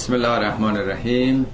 [0.00, 1.46] بسم الله الرحمن الرحیم.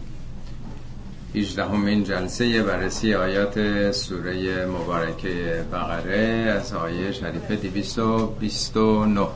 [1.34, 9.26] 18 همین جلسه بررسی آیات سوره مبارکه بقره از آیه شریفه 229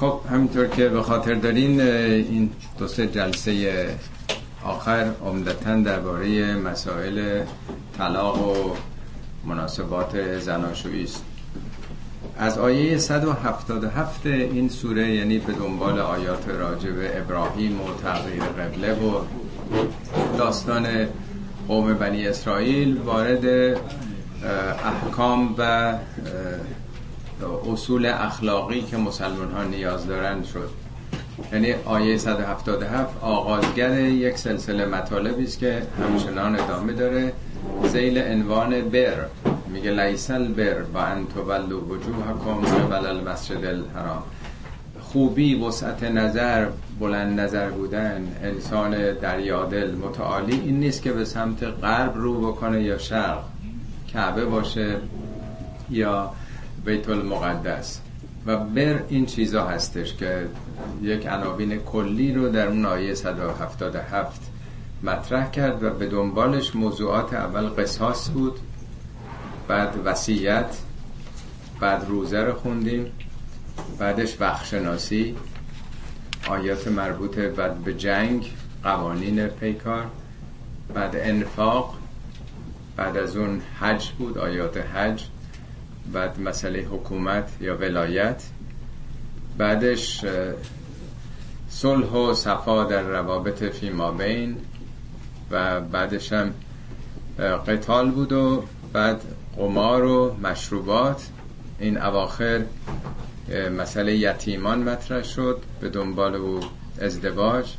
[0.00, 3.86] خب همینطور که به خاطر دارین این دو سه جلسه
[4.64, 7.42] آخر عمدتا درباره مسائل
[7.98, 8.74] طلاق و
[9.48, 11.27] مناسبات زناشویی است.
[12.38, 18.92] از آیه 177 این سوره یعنی به دنبال آیات راجع به ابراهیم و تغییر قبله
[18.92, 19.20] و
[20.38, 20.86] داستان
[21.68, 23.76] قوم بنی اسرائیل وارد
[24.84, 25.94] احکام و
[27.72, 30.70] اصول اخلاقی که مسلمان ها نیاز دارند شد.
[31.52, 37.32] یعنی آیه 177 آغازگر یک سلسله مطالبی است که همچنان ادامه داره.
[37.92, 39.26] زیل عنوان بر.
[39.72, 44.22] میگه لیسل بر با ان تولوا وجوهکم قبل المسجد الحرام.
[45.00, 46.68] خوبی وسعت نظر
[47.00, 52.98] بلند نظر بودن انسان دریادل متعالی این نیست که به سمت غرب رو بکنه یا
[52.98, 53.42] شرق
[54.12, 54.96] کعبه باشه
[55.90, 56.32] یا
[56.84, 58.00] بیت المقدس.
[58.46, 60.46] و بر این چیزا هستش که
[61.02, 64.40] یک عناوین کلی رو در اون آیه 177
[65.02, 68.58] مطرح کرد و به دنبالش موضوعات اول قصاص بود.
[69.68, 70.78] بعد وسیعت
[71.80, 73.12] بعد روزه رو خوندیم
[73.98, 75.36] بعدش وقتشناسی
[76.48, 78.52] آیات مربوط بعد به جنگ
[78.84, 80.06] قوانین پیکار
[80.94, 81.98] بعد انفاق
[82.96, 85.24] بعد از اون حج بود آیات حج
[86.12, 88.42] بعد مسئله حکومت یا ولایت
[89.58, 90.24] بعدش
[91.68, 94.56] صلح و صفا در روابط فیما بین
[95.50, 96.54] و بعدش هم
[97.66, 99.22] قتال بود و بعد
[99.58, 101.28] قمار و مشروبات.
[101.78, 102.64] این اواخر
[103.78, 106.60] مسئله یتیمان مطرح شد به دنبال او
[107.00, 107.74] ازدواج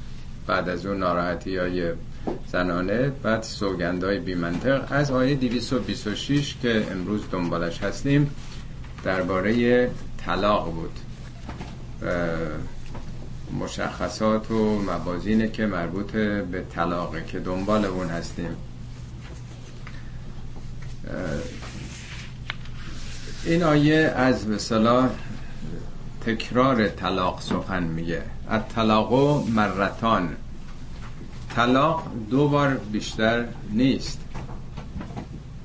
[0.47, 1.91] بعد از اون ناراحتی های
[2.51, 4.91] زنانه بعد سوگندهای بیمنطق.
[4.91, 8.31] از آیه 226 که امروز دنبالش هستیم
[9.03, 9.91] درباره
[10.25, 10.99] طلاق بود.
[13.59, 18.55] مشخصات و مبازینه که مربوط به طلاقه که دنبال اون هستیم.
[23.45, 25.09] این آیه از مثلا
[26.25, 28.21] تکرار طلاق سخن میگه.
[28.49, 29.13] از طلاق
[29.49, 30.29] مرتان.
[31.55, 34.19] طلاق دو بار بیشتر نیست.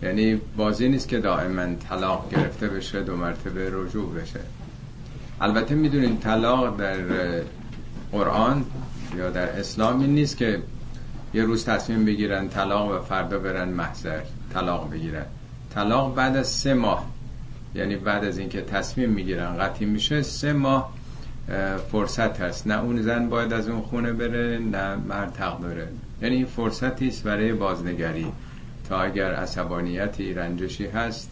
[0.02, 4.40] یعنی بازی نیست که دائما طلاق گرفته بشه دو مرتبه رجوع بشه.
[5.40, 6.96] البته می‌دونین طلاق در
[8.12, 8.64] قرآن
[9.16, 10.62] یا در اسلام این نیست که
[11.34, 14.20] یه روز تصمیم بگیرن طلاق و فردا برن محضر
[14.52, 15.26] طلاق بگیرن.
[15.74, 17.13] طلاق بعد از سه ماه.
[17.74, 20.92] یعنی بعد از اینکه تصمیم می‌گیرن قطعی میشه سه ماه
[21.92, 22.66] فرصت هست.
[22.66, 25.88] نه اون زن باید از اون خونه بره نه مرد حق داره.
[26.22, 28.26] یعنی این فرصتی است برای بازنگری.
[28.88, 31.30] تا اگر عصبانیتی رنجشی هست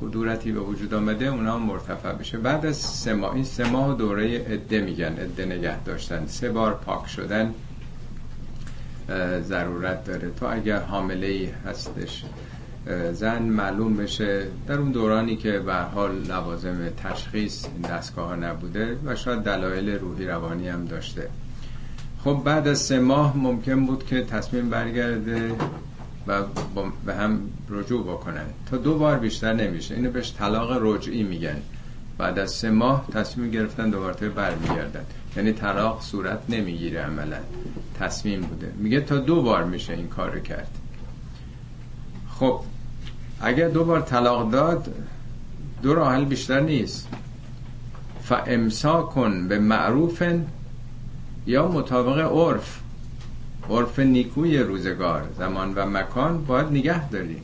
[0.00, 2.38] کدورتی به وجود آمده اونا مرتفع بشه.
[2.38, 6.26] بعد از سه ماه این سه ماه دوره عده میگن عده نگه داشتن.
[6.26, 7.54] سه بار پاک شدن
[9.40, 10.30] ضرورت داره.
[10.30, 12.24] تا اگر حامله ای هستش
[13.12, 19.16] زن معلوم بشه در اون دورانی که به حال لوازم تشخیص دستگاه ها نبوده و
[19.16, 21.28] شاید دلایل روحی روانی هم داشته.
[22.24, 25.52] خب بعد از سه ماه ممکن بود که تصمیم برگرده
[26.26, 26.42] و
[27.06, 28.46] به هم رجوع بکنن.
[28.70, 29.94] تا دو بار بیشتر نمیشه.
[29.94, 31.56] اینو بهش طلاق رجعی میگن.
[32.18, 35.04] بعد از سه ماه تصمیم گرفتن دوباره برمیگردن.
[35.36, 37.38] یعنی طلاق صورت نمی‌گیره عملا.
[38.00, 38.72] تصمیم بوده.
[38.76, 40.70] میگه تا دو بار میشه این کار کرد.
[42.30, 42.60] خب
[43.40, 44.94] اگر دو بار طلاق داد
[45.82, 47.08] دو راه بیشتر نیست.
[48.22, 50.22] فامسا کن به معروف
[51.46, 52.78] یا مطابق عرف.
[53.70, 57.40] عرف نیکوی روزگار زمان و مکان باید نگه داری.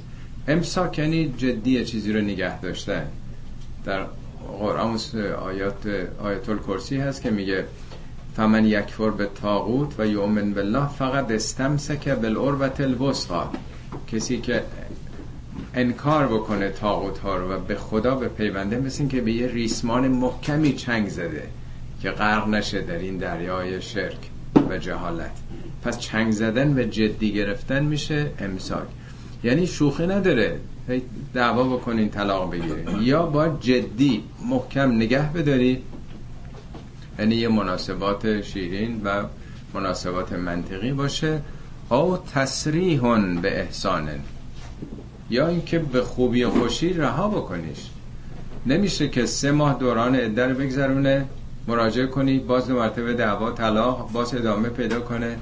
[0.49, 3.03] امساک یعنی جدی چیزی رو نگه داشته.
[3.85, 4.07] در
[4.61, 4.99] قرآن
[5.43, 5.87] آیات
[6.23, 7.65] آیت الکرسی هست که میگه
[8.37, 13.51] فمن یکفر به تاغوت و یؤمن بالله فقط استمسک بالعروة الوثقا
[14.13, 14.63] کسی که
[15.77, 20.09] انکار بکنه تاغوت ها رو و به خدا به پیونده مثل که به یه ریسمان
[20.09, 21.49] محکمی چنگ زده
[22.03, 24.19] که غرق نشه در این دریای شرک
[24.71, 25.31] و جهالت.
[25.85, 28.87] پس چنگ زدن و جدی گرفتن میشه امساک.
[29.45, 30.61] یعنی شوخی نداره.
[31.35, 33.03] دعوا بکنین طلاق بگیرین.
[33.03, 35.83] یا با جدی محکم نگه بداری.
[37.19, 39.23] یعنی یه مناسبات شیرین و
[39.75, 41.41] مناسبات منطقی باشه.
[41.91, 44.21] او تصریحون به احسانن.
[45.31, 47.79] یا اینکه به خوبی و خوشی رها بکنیش.
[48.67, 51.25] نمیشه که سه ماه دوران عده رو بگذرونه
[51.69, 55.37] مراجعه کنی باز دو مرتبه دعوا طلاق باز ادامه پیدا کنه.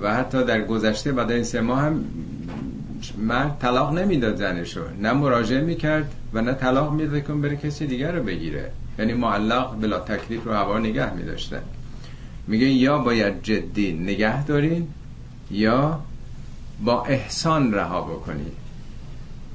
[0.00, 2.04] و حتی در گذشته بعد این سه ماه هم
[3.18, 4.80] مرد طلاق نمی‌داد زنشو.
[5.02, 8.70] نه مراجعه می‌کرد و نه طلاق می‌داد که بره کسی دیگر رو بگیره.
[8.98, 11.62] یعنی معلق بلا تکلیف رو هوا نگه میداشتن.
[12.46, 14.88] میگه یا باید جدی نگه دارین
[15.50, 16.00] یا
[16.84, 18.52] با احسان رها بکنید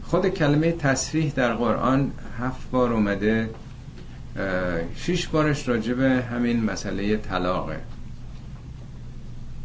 [0.07, 3.50] خود کلمه تصریح در قرآن هفت بار اومده
[4.96, 7.80] شش بارش راجبه همین مسئله طلاقه.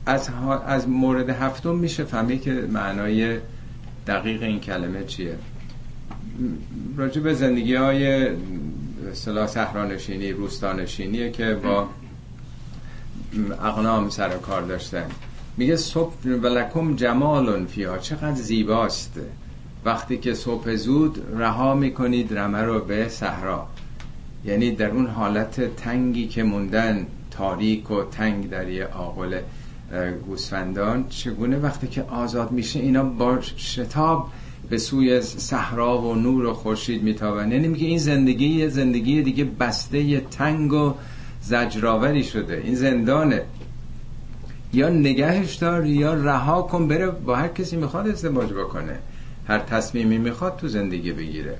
[0.06, 0.28] از,
[0.66, 3.38] از مورد هفتم میشه فهمید که معنای
[4.06, 5.38] دقیق این کلمه چیه.
[6.96, 8.28] راجب زندگی های
[9.12, 11.88] سلا سهرانشینی روستانشینیه که با
[13.62, 15.06] اقنام سر کار داشتن.
[15.56, 17.98] میگه صبح ولکم جمال فیها.
[17.98, 19.20] چقدر زیباست.
[19.84, 23.66] وقتی که صبح زود رها می‌کنید رمه رو به صحرا.
[24.44, 29.40] یعنی در اون حالت تنگی که موندن تاریک و تنگ در یه آقل
[30.26, 34.28] گوسفندان چگونه وقتی که آزاد میشه اینا با شتاب
[34.70, 37.52] به سوی صحرا و نور و خورشید میتابن.
[37.52, 40.94] یعنی میگه این زندگی یه زندگی دیگه بسته یه تنگ و
[41.42, 42.62] زجرآوری شده.
[42.64, 43.42] این زندانه.
[44.72, 48.98] یا نگهش دار یا رها کن بره با هر کسی می‌خواد ازدواج بکنه.
[49.50, 51.58] هر تصمیمی می‌خواد تو زندگی بگیره.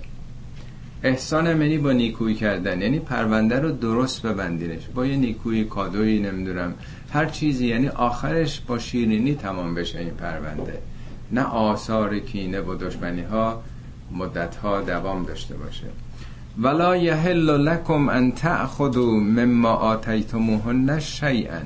[1.03, 4.83] احسان منی با نیکویی کردن یعنی پرونده رو درست ببندینش.
[4.95, 6.75] با یه نیکویی کادویی نمی‌دونم
[7.13, 10.79] هر چیزی یعنی آخرش با شیرینی تمام بشه این پرونده.
[11.33, 13.63] نه آثار کینه و دشمنی ها
[14.13, 15.87] مدت ها دوام داشته باشه.
[16.59, 21.63] ولا یحل لکم ان تأخذوا مما آتیتموهن شیئا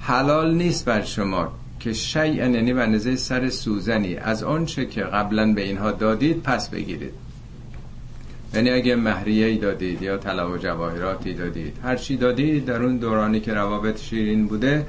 [0.00, 1.48] حلال نیست بر شما.
[1.80, 4.16] که شیئا یعنی به سر سوزنی.
[4.16, 7.12] از آنچه که قبلا به اینها دادید پس بگیرید.
[8.54, 11.76] یعنی اگه مهریه دادید یا طلا و جواهراتی دادید.
[11.82, 14.86] هر چی دادید در اون دورانی که روابط شیرین بوده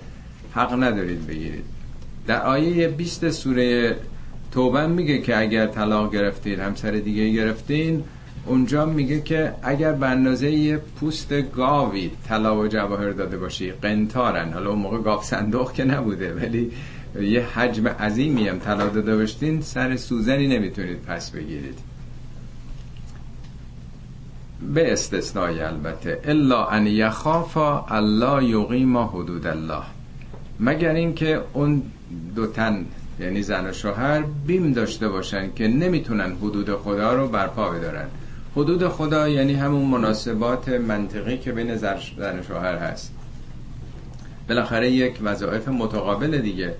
[0.53, 1.63] حق ندارید بگیرید.
[2.27, 3.95] در آیه 20 سوره
[4.51, 8.03] توبه میگه که اگر طلاق گرفتید همسر دیگه گرفتین
[8.45, 14.53] اونجا میگه که اگر به اندازه یه پوست گاوی طلا و جواهر داده باشی قنتارن.
[14.53, 16.71] حالا اون موقع گاو صندوق که نبوده ولی
[17.21, 21.79] یه حجم عظیمی هم طلا داده باشتین سر سوزنی نمی‌تونید پس بگیرید.
[24.73, 26.21] به استثنای البته.
[26.23, 29.83] الا ان یخافا الله یقیما حدود الله.
[30.59, 31.83] مگر اینکه اون
[32.35, 32.85] دو تن
[33.19, 38.07] یعنی زن و شوهر بیم داشته باشن که نمی‌تونن حدود خدا رو برپا بدارن.
[38.55, 43.13] حدود خدا یعنی همون مناسبات منطقی که بین زن شوهر هست.
[44.49, 46.73] بالاخره یک وظایف متقابل دیگه.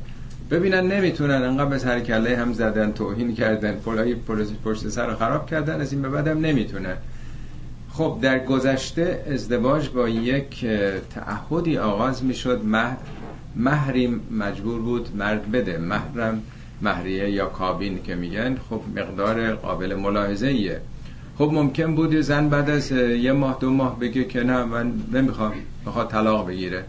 [0.51, 4.15] ببینن نمی‌تونن انقدر به سر کله هم زدن توهین کردن پلای
[4.65, 6.95] پشت سر رو خراب کردن از این به بعدم نمی‌تونن.
[7.91, 10.65] خب در گذشته ازدواج با یک
[11.15, 12.62] تعهدی آغاز می‌شد.
[12.65, 12.97] مهر
[13.56, 15.77] مهری مجبور بود مرد بده.
[15.77, 16.41] مهرم
[16.81, 20.81] مهریه یا کابین که میگن خب مقدار قابل ملاحظه ایه
[21.41, 25.51] خب ممکن بود زن بعد از یه ماه دو ماه بگه که نه من نمی‌خوام
[25.85, 26.83] بخواد طلاق بگیره.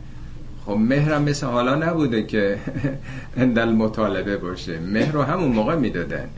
[0.67, 2.59] خب مهرم مثل حالا نبوده که
[3.37, 4.79] اندل مطالبه باشه.
[4.79, 6.29] مهر رو همون موقع می‌دادن.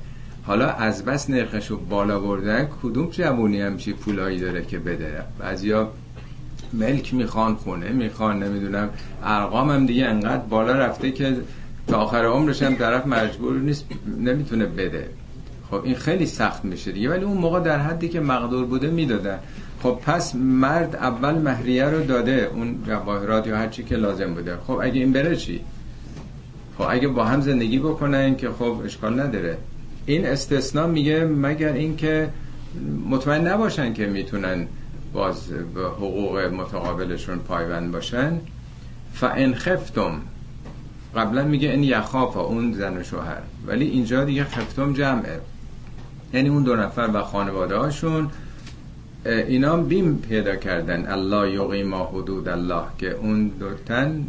[0.42, 5.88] حالا از بس نرخش رو بالا بردن کدوم جوونی همچی پولایی داره که بده؟ بعضیا
[6.72, 8.88] ملک می‌خوان خونه می‌خوان نمی‌دونم.
[9.24, 11.36] ارقام هم دیگه انقدر بالا رفته که
[11.86, 13.84] تا آخر عمرش هم طرف مجبور نیست
[14.18, 15.08] نمی‌تونه بده.
[15.70, 17.10] خب این خیلی سخت میشه دیگه.
[17.10, 19.38] ولی اون موقع در حدی که مقدور بوده می‌دادن.
[19.82, 24.56] خب پس مرد اول مهریه رو داده اون جواهرات یا هر چی که لازم بوده.
[24.56, 25.60] خب اگه این بره چی؟
[26.78, 29.58] خب اگه با هم زندگی بکنن که خب اشکال نداره.
[30.06, 32.28] این استثناء میگه مگر اینکه
[33.10, 34.66] مطمئن نباشن که می‌تونن
[35.12, 38.40] باز به حقوق متقابلشون پایبند باشن.
[39.14, 40.20] فان خفتم.
[41.16, 43.42] قبلا میگه این یخافا اون زن و شوهر.
[43.66, 45.40] ولی اینجا دیگه خفتم جمعه.
[46.34, 48.30] یعنی اون دو نفر و خانواده هاشون
[49.26, 51.06] اینا بیم پیدا کردن.
[51.06, 54.26] الله یقیما حدود الله که اون دوتن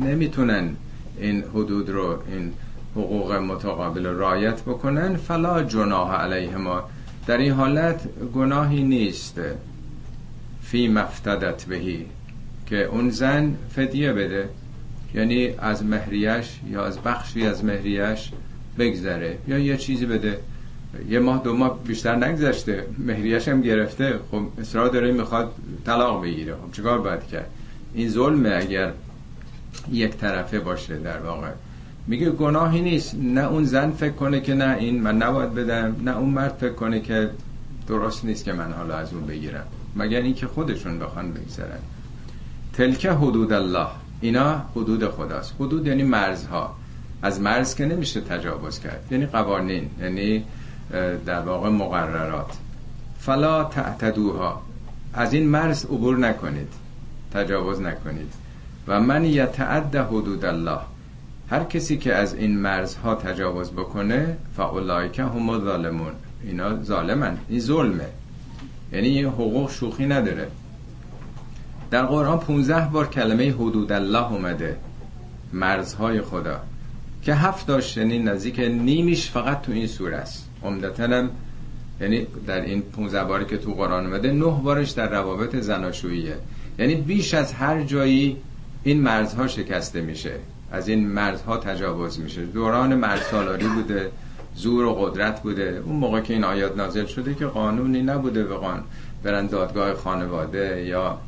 [0.00, 0.70] نمی‌تونن
[1.18, 2.52] این حدود رو این
[2.96, 5.16] حقوق متقابل رایت بکنن.
[5.16, 6.82] فلا جناح علیهما.
[7.26, 9.40] در این حالت گناهی نیست.
[10.62, 12.06] فی مفتدت بهی.
[12.66, 14.48] که اون زن فدیه بده.
[15.14, 18.30] یعنی از مهریش یا از بخشی از مهریش
[18.78, 19.38] بگذره.
[19.48, 20.38] یا یه چیزی بده.
[21.08, 22.86] یه ماه دو ماه بیشتر نگذشته.
[22.98, 24.18] مهریش هم گرفته.
[24.30, 25.52] خب اصرار داره می‌خواد
[25.86, 26.54] طلاق بگیره.
[26.54, 27.50] خب چیکار باید کرد؟
[27.94, 28.92] این ظلمه اگر
[29.92, 31.50] یک طرفه باشه در واقع.
[32.06, 33.14] میگه گناهی نیست.
[33.22, 35.96] نه اون زن فکر کنه که نه این من نباید بدم.
[36.04, 37.30] نه اون مرد فکر کنه که
[37.88, 39.64] درست نیست که من حالا از اون بگیرم.
[39.96, 41.78] مگر اینکه خودشون بخوان بگذرن.
[42.72, 43.88] تلک حدود الله.
[44.20, 45.54] اینا حدود خداست.
[45.60, 46.76] حدود یعنی مرزها.
[47.22, 49.08] از مرز که نمیشه تجاوز کرد.
[49.10, 49.90] یعنی قوانین.
[50.00, 50.44] یعنی
[51.26, 52.56] در واقع مقررات.
[53.18, 54.62] فلا تعتدوها.
[55.14, 56.72] از این مرز عبور نکنید.
[57.32, 58.32] تجاوز نکنید.
[58.88, 60.78] و من یتعد حدود الله.
[61.50, 66.12] هر کسی که از این مرزها تجاوز بکنه فاولایک هم ظالمون
[66.42, 67.38] اینا ظالمن.
[67.48, 68.06] این ظلمه.
[68.92, 70.48] یعنی این حقوق شوخی نداره.
[71.90, 74.76] در قرآن 15 بار کلمه حدود الله اومده.
[75.52, 76.60] مرزهای خدا.
[77.22, 80.48] که هفت داشت یعنی نزدیک نیمیش فقط تو این سوره است.
[80.64, 81.28] عمدتا
[82.00, 86.36] یعنی در این 15 باری که تو قرآن اومده نه بارش در روابط زناشوییه.
[86.78, 88.36] یعنی بیش از هر جایی
[88.82, 90.32] این مرزها شکسته میشه.
[90.72, 92.44] از این مرزها تجاوز میشه.
[92.44, 94.10] دوران مرز سالاری بوده
[94.54, 95.82] زور و قدرت بوده.
[95.84, 98.84] اون موقع که این آیات نازل شده که قانونی نبوده به قانون
[99.22, 101.18] برن دادگاه خانواده یا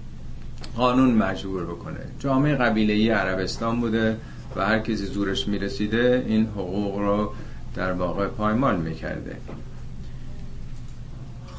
[0.77, 2.01] قانون مجبور بکنه.
[2.19, 4.17] جامعه قبیله عربستان بوده
[4.57, 7.33] و هر کسی زورش می‌رسیده این حقوق رو
[7.77, 9.37] در واقع پایمال می‌کرده.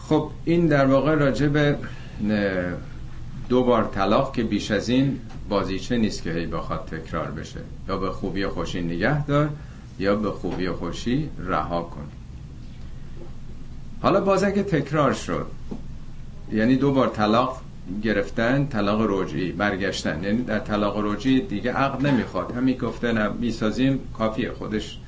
[0.07, 1.75] خب این در واقع راجع به
[3.49, 5.19] دو بار طلاق که بیش از این
[5.49, 7.59] بازیچه نیست که هی بخواد تکرار بشه.
[7.87, 9.49] یا به خوبی خوشی نگه دار
[9.99, 12.07] یا به خوبی خوشی رها کن.
[14.01, 15.47] حالا باز اگه تکرار شد
[16.51, 17.61] یعنی دو بار طلاق
[18.03, 20.23] گرفتن طلاق رجعی برگشتن.
[20.23, 22.51] یعنی در طلاق رجعی دیگه عقد نمی‌خواد.
[22.51, 24.99] همین گفته نه می‌سازیم کافیه خودش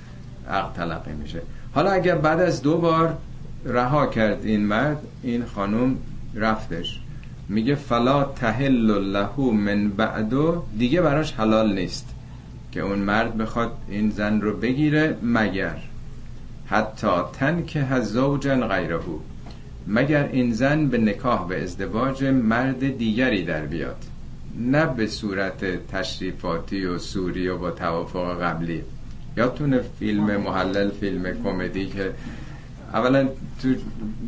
[0.50, 1.42] عقد تلقی میشه.
[1.74, 3.18] حالا اگر بعد از دو بار
[3.66, 5.96] رها کرد این مرد این خانم
[6.36, 7.00] رفتش.
[7.50, 12.10] میگه فلا تحل له من بعدو دیگه براش حلال نیست
[12.72, 15.78] که اون مرد بخواد این زن رو بگیره مگر.
[16.68, 19.00] حتی تن که زوجن غیره.
[19.88, 24.04] مگر این زن به نکاح و ازدواج مرد دیگری در بیاد.
[24.60, 28.84] نه به صورت تشریفاتی و سوری و با توافق قبلی.
[29.40, 32.14] یادتونه فیلم محلل فیلم کمدی که
[32.94, 33.28] اولا
[33.62, 33.68] تو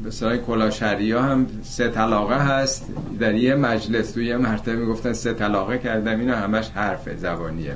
[0.06, 2.86] بسرای کلاشری ها هم سه طلاقه هست.
[3.20, 6.20] در یه مجلس تو یه مرتبه می‌گفتن سه طلاقه کردم.
[6.20, 7.75] اینا همش حرف زبانیه.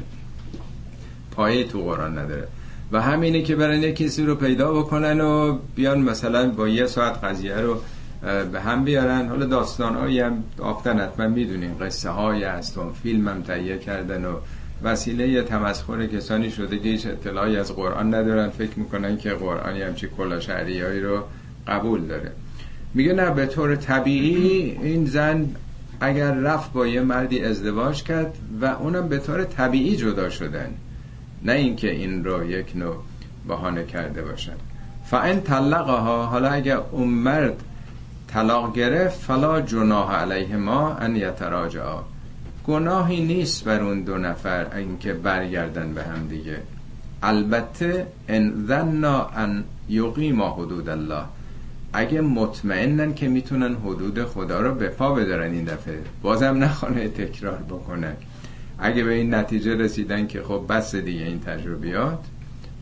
[1.32, 2.48] پایه تو قرآن نداره.
[2.92, 7.24] و همینه که برن یه کسی رو پیدا بکنن و بیان مثلا با یه ساعت
[7.24, 7.78] قضیه رو
[8.52, 9.28] به هم بیارن.
[9.28, 11.78] حالا داستان هایی هم آفتن حتما می‌دونین.
[11.78, 14.36] قصه های هست و فیلم هم تهیه کردن و
[14.86, 18.50] وسیله تمسخر کسانی شده که هیچ اطلاعی از قرآن ندارن.
[18.50, 21.24] فکر می‌کنن که قرآنی همچی کلا هایی رو
[21.68, 22.32] قبول داره.
[22.94, 25.46] میگه نه به طور طبیعی این زن
[26.00, 30.70] اگر رفت با یه مردی ازدواج کرد و اونم به طور طبیعی جدا شدن.
[31.44, 32.96] نه اینکه این رو یک نوع
[33.48, 34.56] بهانه کرده باشن.
[35.06, 37.64] فان طلقها حالا اگر اون مرد
[38.28, 42.00] طلاق گرفت فلا جناح علیه ما ان یتراجعا
[42.68, 46.58] گناهی نیست بر اون دو نفر اینکه برگردن به هم دیگه.
[47.24, 51.24] البته ان ذنا ان یقیما حدود الله.
[51.94, 57.58] اگه مطمئنن که می‌تونن حدود خدا رو به پا بدارن این دفعه بازم نخوانه تکرار
[57.58, 58.14] بکنن.
[58.80, 62.20] اگه به این نتیجه رسیدن که خب بس دیگه این تجربیات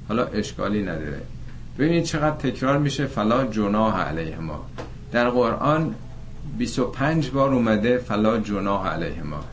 [0.07, 1.21] حالا اشکالی نداره.
[1.79, 4.65] ببینید چقدر تکرار میشه فلا جناح علیه ما
[5.11, 5.95] در قرآن
[6.57, 9.43] 25 بار اومده فلا جناح علیه ما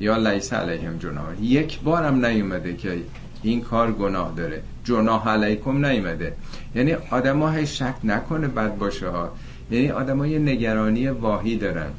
[0.00, 1.42] یا لیس علیهم جناح.
[1.42, 2.98] یک بار هم نیومده که
[3.42, 4.62] این کار گناه داره.
[4.84, 6.32] جناح علیکم نیومده.
[6.74, 9.32] یعنی آدم ها شک نکنه بد باشه ها
[9.70, 11.90] یعنی آدم یه نگرانی واهی دارن.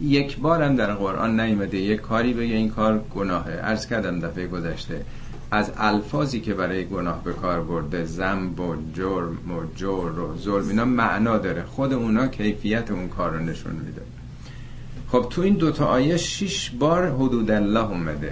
[0.00, 3.52] یک بار هم در قرآن نیومده یک کاری بگه این کار گناهه.
[3.52, 5.04] عرض کردم دفعه گذشته.
[5.50, 10.68] از الفاظی که برای گناه به کار برده زنب و جرم و جور و ظلم
[10.68, 11.62] اینا معنا داره.
[11.62, 14.02] خود اونا کیفیت اون کار رو نشون میده.
[15.12, 18.30] خب تو این دوتا آیه شش بار حدود الله اومده.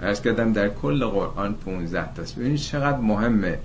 [0.00, 2.36] ارز کردم در کل قرآن 15 تاست.
[2.36, 3.58] ببینید چقدر مهمه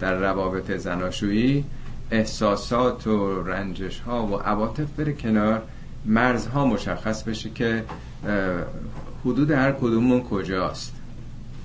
[0.00, 1.64] در روابط زناشویی
[2.10, 5.62] احساسات و رنجش ها و عواطف بره کنار
[6.04, 7.84] مرزها مشخص بشه که
[9.24, 10.94] حدود هر کدومون کجاست.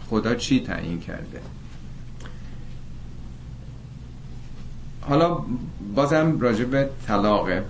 [0.10, 1.42] خدا چی تعیین کرده؟
[5.02, 5.38] حالا
[5.96, 7.64] بازم راجع به طلاقه.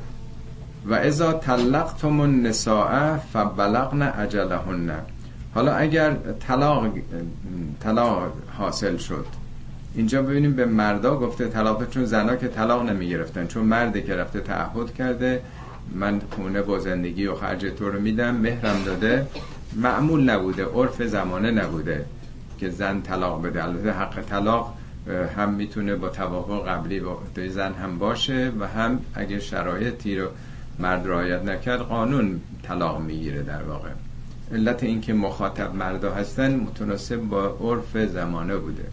[0.86, 4.92] و ازا طلقتم النساء فبلغن اجلهن.
[5.56, 6.16] حالا اگر
[6.48, 6.88] طلاق
[7.80, 9.26] طلاق حاصل شد
[9.96, 14.16] اینجا ببینیم به مردا گفته طلاق چون زنا که طلاق نمی گرفتن چون مرده که
[14.16, 15.42] رفته تعهد کرده
[15.96, 19.28] من خونه با زندگی و خرج تو رو میدم مهرم داده
[19.76, 22.06] معمول نبوده عرف زمانه نبوده
[22.60, 23.64] که زن طلاق بده.
[23.64, 24.74] البته حق طلاق
[25.38, 30.28] هم می‌تونه با توافق قبلی با زن هم باشه و هم اگه شرایطی رو
[30.80, 33.90] مرد رعایت نکرد قانون طلاق می‌گیره در واقع.
[34.52, 38.84] علت اینکه مخاطب مردا هستن متناسب با عرف زمانه بوده.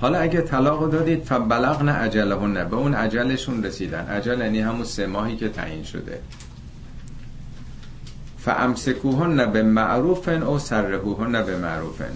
[0.00, 4.06] حالا اگه طلاق دادید فبلغن عجلهن به اون عجلشون رسیدن.
[4.06, 6.18] عجل یعنی همون سه ماهی که تعیین شده.
[8.38, 12.12] فامسکوهن به معروفن او سرهوهن به معروفن.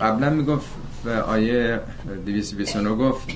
[0.00, 0.68] قبلا می‌گفت
[1.06, 1.80] آیه
[2.26, 3.28] 229 گفت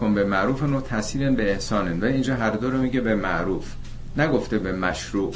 [0.00, 3.72] کن به معروف و تحصیل به احسانن و اینجا هر دو رو میگه به معروف
[4.16, 5.34] نگفته به مشروع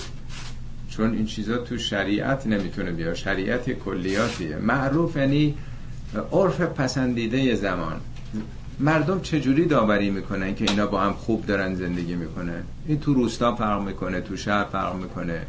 [0.88, 4.56] چون این چیزا تو شریعت نمی‌تونه بیا شریعت کلیاتیه.
[4.56, 5.54] معروف یعنی
[6.32, 8.00] عرف پسندیده زمان.
[8.80, 13.54] مردم چجوری داوری می‌کنن که اینا با هم خوب دارن زندگی می‌کنن؟ این تو روستا
[13.54, 15.40] فرق می‌کنه تو شهر فرق می‌کنه.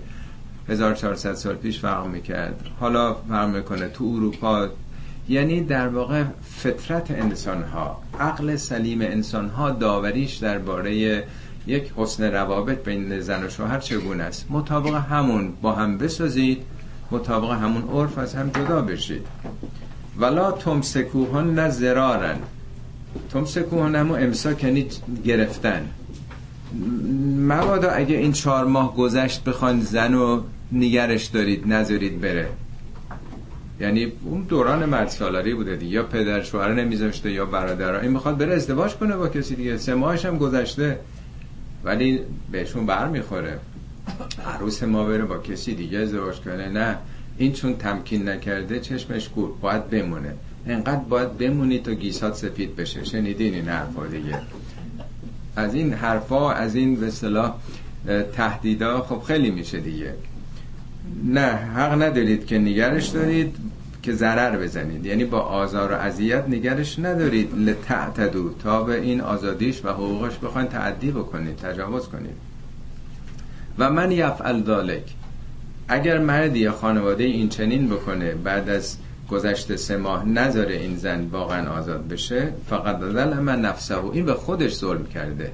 [0.69, 2.65] 1400 سال پیش فرق می‌کرد.
[2.79, 4.69] حالا فرق می‌کنه تو اروپا
[5.29, 6.23] یعنی در واقع
[6.55, 11.23] فطرت انسان ها عقل سلیم انسان ها داوریش درباره
[11.67, 16.63] یک حسن روابط بین زن و شوهر چگونه است؟ مطابق همون با هم بسازید
[17.11, 19.25] مطابق همون عرف از هم جدا بشید.
[20.17, 22.37] ولا تمسکوهن نه زرارن.
[23.29, 24.87] تمسکوهن همون امساک یعنی
[25.25, 25.89] گرفتن.
[27.37, 30.41] مبادا اگه این چهار ماه گذشت بخوان زن و
[30.71, 32.49] نگرش دارید نذارید بره.
[33.79, 35.91] یعنی اون دوران مرد سالاری بوده دیگه.
[35.91, 39.77] یا پدر شوهر نمیذاشته یا برادر این می‌خواد بره ازدواج کنه با کسی دیگه.
[39.77, 40.99] سه ماهش هم گذشته
[41.83, 42.19] ولی
[42.51, 43.59] بهشون بر می‌خوره
[44.45, 46.69] عروس ما بره با کسی دیگه ازدواج کنه.
[46.69, 46.97] نه
[47.37, 50.33] این چون تمکین نکرده چشمش کور باید بمونه.
[50.67, 53.03] انقدر باید بمونی تا گیسات سفید بشه.
[53.03, 54.39] شنیدین این حرفا دیگه.
[55.55, 57.11] از این حرفا از این به
[58.33, 60.13] تهدیدا خب خیلی میشه دیگه.
[61.23, 63.55] نه حق ندارید که نگرش دارید
[64.03, 65.05] که ضرر بزنید.
[65.05, 67.55] یعنی با آزار و اذیت نگرش ندارید.
[67.55, 72.35] لتعتدو تا به این آزادیش و حقوقش بخواین تعدی بکنید تجاوز کنید.
[73.77, 75.03] و من یفعل ذالک
[75.87, 78.97] اگر مردی یا خانواده این چنین بکنه بعد از
[79.29, 83.95] گذشته سه ماه نذاره این زن واقعا آزاد بشه فقط من نفسه.
[83.95, 85.51] و این به خودش ظلم کرده.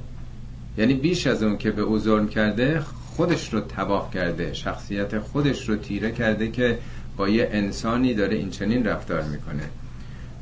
[0.78, 2.82] یعنی بیش از اون که به او ظلم کرده
[3.15, 6.78] خودش رو تباه کرده شخصیت خودش رو تیره کرده که
[7.17, 9.63] با یه انسانی داره این چنین رفتار می‌کنه.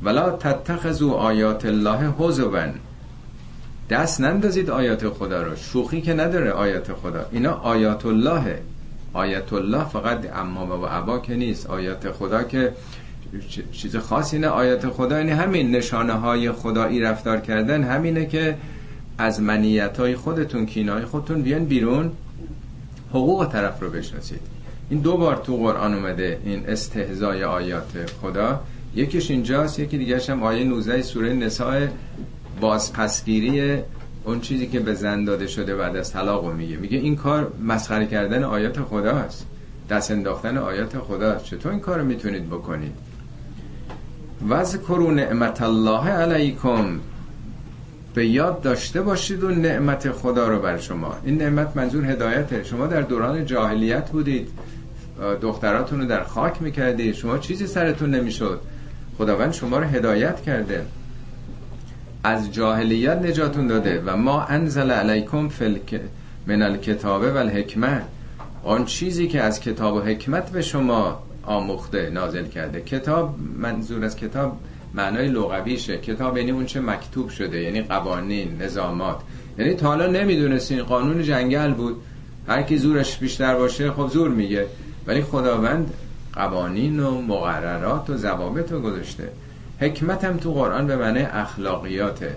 [0.02, 2.66] ولا تتخذوا آیات الله حزوا
[3.90, 5.56] دست نندازید آیات خدا رو.
[5.56, 7.26] شوخی که نداره آیات خدا.
[7.32, 8.58] اینا آیات الله.
[9.12, 11.66] آیات الله فقط اما و عبا که نیست.
[11.66, 12.72] آیات خدا که
[13.72, 17.82] چیز خاصی نه آیات خدا یعنی همین نشانه های خدایی رفتار کردن.
[17.82, 18.56] همینه که
[19.18, 22.12] از منیت های خودتون کینای خودتون بیان بیرون.
[23.10, 24.40] حقوق طرف رو بشناسید.
[24.90, 28.60] این دو بار تو قرآن اومده این استهزای آیات خدا.
[28.94, 31.86] یکیش اینجاست یکی دیگه هم آیه 19 سوره نساء
[32.60, 33.78] بازپسگیری
[34.24, 36.76] اون چیزی که به زن داده شده بعد از طلاق میگه.
[36.76, 39.46] میگه این کار مسخره کردن آیات خدا است.
[39.90, 41.44] دست انداختن آیات خدا است.
[41.44, 42.92] چطور این کار می‌تونید بکنید؟
[44.48, 46.98] وذکروا نعمت الله علیکم.
[48.14, 51.16] به یاد داشته باشید و نعمت خدا رو بر شما.
[51.24, 52.64] این نعمت منظور هدایته.
[52.64, 54.48] شما در دوران جاهلیت بودید.
[55.42, 57.14] دختراتون رو در خاک می‌کردید.
[57.14, 58.60] شما چیزی سرتون نمی‌شد.
[59.18, 60.82] خداوند شما رو هدایت کرده.
[62.24, 64.02] از جاهلیت نجاتون داده.
[64.06, 66.00] و ما انزل علیکم فلک
[66.46, 68.02] من الکتابه و الحکمه.
[68.64, 72.80] آن چیزی که از کتاب و حکمت به شما آموخته نازل کرده.
[72.80, 74.58] کتاب منظور از کتاب
[74.94, 79.20] معنای لغویشه کتاب یعنی اون چه مکتوب شده یعنی قوانین نظامات.
[79.58, 81.96] یعنی تا حالا نمی‌دونستین قانون جنگل بود.
[82.48, 84.66] هر کی زورش بیشتر باشه خب زور میگه
[85.06, 85.94] ولی خداوند
[86.32, 89.28] قوانین و مقررات و ضوابط رو گذاشته.
[89.80, 92.34] حکمت هم تو قرآن به معنی اخلاقیاته.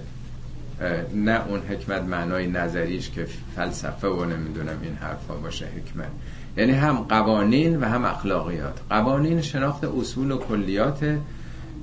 [1.15, 6.11] نه اون حکمت معنای نظریش که فلسفه و نمی‌دونم این حرفا باشه حکمت.
[6.57, 8.79] یعنی هم قوانین و هم اخلاقیات.
[8.89, 11.17] قوانین شناخت اصول و کلیات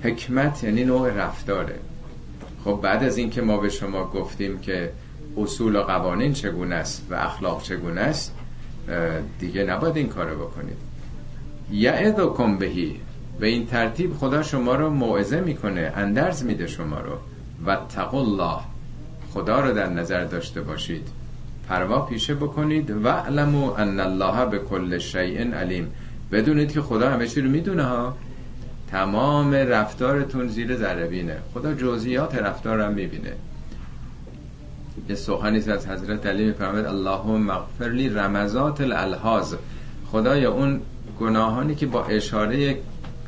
[0.03, 1.79] حکمت یعنی نوع رفتاره.
[2.65, 4.93] خب بعد از اینکه ما به شما گفتیم که
[5.37, 8.35] اصول و قوانین چگونه است و اخلاق چگونه است
[9.39, 10.77] دیگه نباید این کارو بکنید.
[11.73, 12.97] یعظکم بهی
[13.41, 17.13] به این ترتیب خدا شما رو موعظه می‌کنه اندرز میده شما رو.
[17.67, 17.79] و
[18.17, 18.59] الله
[19.35, 21.09] خدا رو در نظر داشته باشید.
[21.69, 22.91] پروا پیشه بکنید.
[22.91, 25.93] و علمو ان الله به کل شیء علیم.
[26.33, 28.17] بدونید که خدا همه چی رو می‌دونه ها.
[28.91, 33.33] تمام رفتارتون زیر ذره خدا جزئیات رفتار رو می‌بینه.
[35.09, 39.55] یه سخنی از حضرت علی میفرماید اللهم مغفر لی رمزات الالحاظ.
[40.07, 40.81] خدای اون
[41.21, 42.79] گناهانی که با اشاره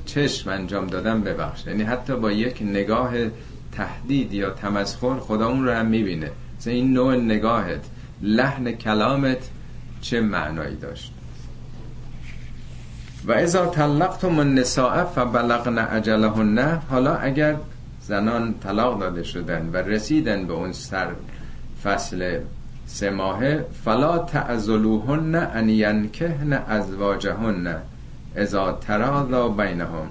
[0.06, 1.66] چشم انجام دادن ببخش.
[1.66, 3.12] یعنی حتی با یک نگاه
[3.72, 6.30] تهدید یا تمسخر خدا اون رو هم می‌بینه.
[6.66, 7.84] این نوع نگاهت
[8.22, 9.50] لحن کلامت
[10.00, 11.11] چه معنایی داشت؟
[13.26, 17.56] و ازا طلقتم النساء فبلغن اجلهن حالا اگر
[18.00, 21.08] زنان طلاق داده شدن و رسیدن به اون سر
[21.84, 22.38] فصل
[22.86, 27.76] سه ماهه فلا تعذلوهن ان ینکهن ازواجهن
[28.36, 30.08] اذا تراضا بینهم.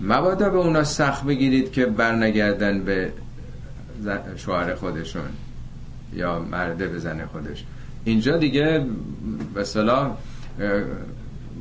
[0.00, 3.12] مبادا به اونا سخت بگیرید که برنگردن به
[4.36, 5.22] شوهر خودشون
[6.12, 7.64] یا مرده به زن خودش.
[8.04, 8.86] اینجا دیگه
[9.54, 10.16] به صلاح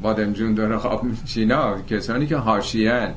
[0.03, 3.09] بادمجون داره خواب چینا کسانی که هاشیان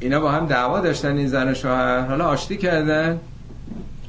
[0.00, 2.00] اینا با هم دعوا داشتن این زن و شوهر.
[2.00, 3.20] حالا آشتی کردن.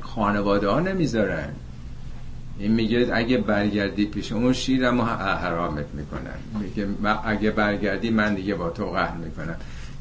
[0.02, 1.50] خانواده ها نمی‌ذارن.
[2.60, 6.38] این میگه اگه برگردی پیش اون شیرم حرامت می‌کنن.
[6.60, 6.88] میگه
[7.26, 9.56] اگه برگردی من دیگه با تو قهر می‌کنم.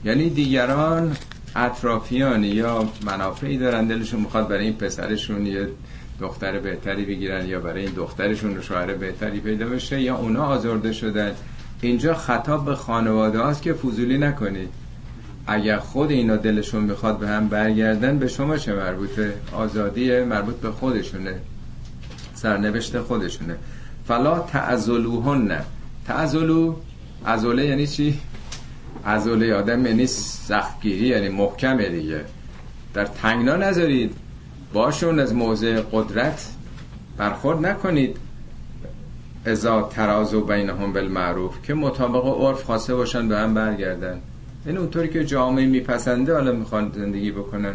[0.05, 1.17] یعنی دیگران
[1.57, 3.87] اطرافیان یا منافعی دارن.
[3.87, 5.69] دلشون می‌خواد برای این پسرشون یه
[6.21, 11.33] دختر بهتری بگیرن یا برای این دخترشون شوهر بهتری پیدا بشه یا اونا آزرده شدن.
[11.85, 14.69] اینجا خطاب به خانواده هاست که فضولی نکنید
[15.47, 20.71] اگر خود اینا دلشون می‌خواد به هم برگردن به شما چه مربوطه؟ آزادی مربوط به
[20.71, 21.35] خودشونه.
[22.35, 23.57] سرنوشت خودشونه.
[24.09, 25.61] فلا تعذلوهن
[26.07, 26.75] تعذلو
[27.27, 28.19] عزله یعنی چی؟
[29.07, 32.21] عزله آدم یعنی سختگیری یعنی محکمه دیگه.
[32.95, 34.17] در تنگنا نذارید.
[34.73, 36.47] باشون از موضع قدرت
[37.17, 38.17] برخورد نکنید.
[39.47, 44.21] ازا ترازو بینهم بالمعروف که مطابق عرف خواسته باشن به هم برگردن.
[44.67, 47.75] این اونطوری که جامعه میپسنده حالا می‌خوان زندگی بکنن.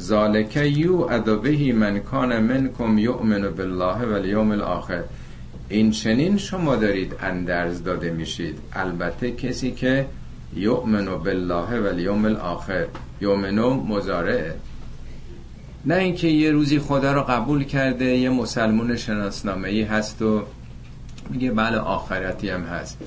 [0.00, 5.02] ذالک یو ادبهی من کان منکم یؤمن بالله و الیوم الاخر.
[5.68, 8.58] این چنین شما دارید اندرز داده میشید.
[8.72, 10.06] البته کسی که
[10.56, 12.86] یؤمن بالله و الیوم الاخر
[13.20, 14.54] یؤمنو مزارعه
[15.86, 20.42] نه اینکه یه روزی خدا رو قبول کرده یه مسلمون شناسنامه ای هست و
[21.30, 22.98] میگه بله آخرتی هم هست.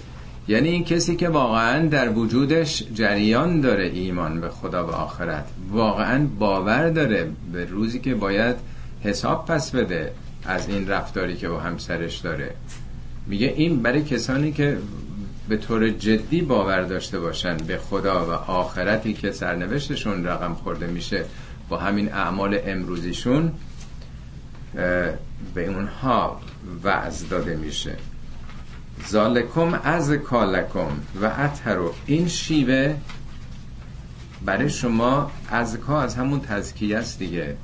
[0.47, 6.27] یعنی این کسی که واقعا در وجودش جریان داره ایمان به خدا و آخرت واقعا
[6.39, 8.56] باور داره به روزی که باید
[9.03, 10.12] حساب پس بده
[10.45, 12.53] از این رفتاری که با همسرش داره.
[13.27, 14.77] میگه این برای کسانی که
[15.49, 21.25] به طور جدی باور داشته باشن به خدا و آخرتی که سرنوشتشون رقم خورده میشه
[21.69, 23.51] با همین اعمال امروزیشون
[25.53, 26.41] به اونها
[26.84, 27.95] وعظ داده میشه.
[29.10, 30.88] زالکم از کالکم
[31.22, 32.96] و اترو این شیوه
[34.46, 37.56] برای شما از کا از همون تزکیه است دیگه.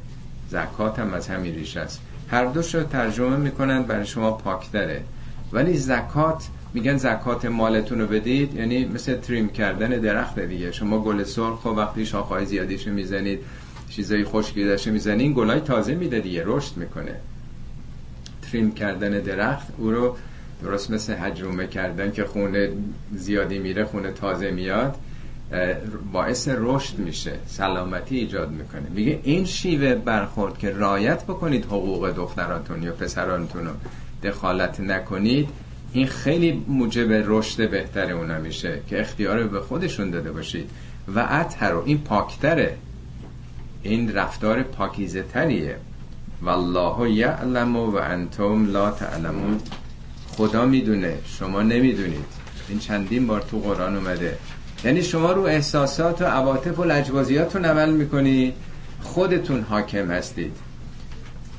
[0.49, 2.01] زکات هم از همین ریش است.
[2.31, 5.03] هر دوش رو ترجمه می‌کنن برای شما پاکتره
[5.51, 10.71] ولی زکات میگن زکات مالتون رو بدید یعنی مثل تریم کردن درخت دیگه.
[10.71, 13.39] شما گل سرخ و وقتی شاخهای زیادیشو می‌زنید
[13.89, 17.15] چیزای خشکیدهشو می‌زنید گلای تازه میده دیگه رشد می‌کنه.
[18.41, 20.17] تریم کردن درخت او رو
[20.63, 22.69] درست مثل حجرومه کردن که خونه
[23.15, 24.95] زیادی میره خونه تازه میاد
[26.11, 28.89] باعث رشد میشه سلامتی ایجاد می‌کنه.
[28.95, 33.71] میگه این شیوه برخورد که رایت بکنید حقوق دختراتون یا پسرانتون رو
[34.23, 35.49] دخالت نکنید
[35.93, 40.69] این خیلی موجب رشد بهتر اونا میشه که اختیار به خودشون داده باشید.
[41.15, 42.77] و اطهر این پاکتره.
[43.83, 45.75] این رفتار پاکیزه تریه.
[46.41, 49.59] والله یعلم و انتم لا تعلمون.
[50.37, 52.25] خدا می‌دونه شما نمی‌دونید.
[52.69, 54.37] این چندین بار تو قرآن اومده.
[54.83, 58.53] یعنی شما رو احساسات و عواطف و لجبازیاتون عمل می‌کنی
[59.01, 60.51] خودتون حاکم هستید.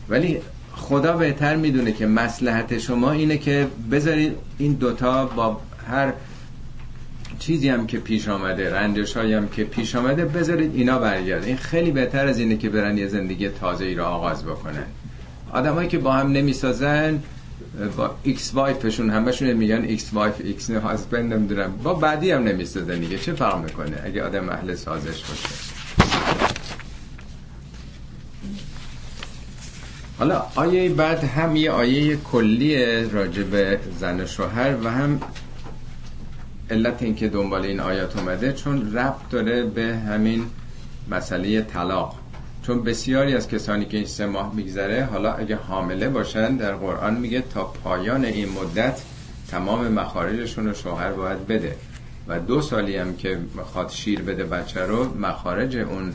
[0.09, 0.39] ولی
[0.73, 5.61] خدا بهتر می‌دونه که مسلحت شما اینه که بذارید این دوتا با
[5.91, 6.13] هر
[7.39, 11.91] چیزی هم که پیش آمده رنجش هم که پیش آمده بذارید اینا برگردن این خیلی
[11.91, 14.87] بهتر از اینه که برن یه زندگی تازه ای رو آغاز بکنن.
[15.53, 17.23] آدمایی که با هم نمی‌سازن
[17.97, 21.73] با ex-wife شون همشون میگن ex-wife ex-husband نمی‌دونم.
[21.83, 23.19] با بعدی هم دیگه.
[23.19, 25.49] چه فرق می‌کنه اگه آدم اهل سازش باشه؟
[30.19, 35.21] حالا آیه بعد هم یه آیه کلی راجب زن و شوهر و هم
[36.71, 40.47] علت اینکه دنبال این آیات اومده چون ربط داره به همین
[41.11, 42.24] مسئله طلاق.
[42.67, 47.15] چون بسیاری از کسانی که این سه ماه میگذره حالا اگه حامله باشن در قرآن
[47.15, 49.03] میگه تا پایان این مدت
[49.49, 51.77] تمام مخارجشون رو شوهر باید بده.
[52.29, 56.13] و دو سالی هم که می‌خواد شیر بده بچه رو مخارج اون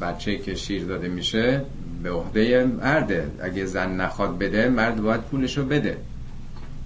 [0.00, 1.62] بچه که شیر داده میشه
[2.02, 3.30] به عهده مرده.
[3.42, 5.96] اگه زن نخواد بده مرد باید پولشو بده.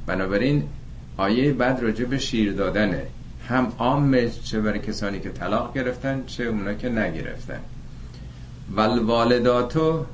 [0.07, 0.65] بنابراین
[1.17, 3.03] آیه بعد راجع به شیر دادنه.
[3.49, 7.61] هم عام چه برای کسانی که طلاق گرفتن چه اونا که نگرفتن.
[8.77, 10.05] والوالداتو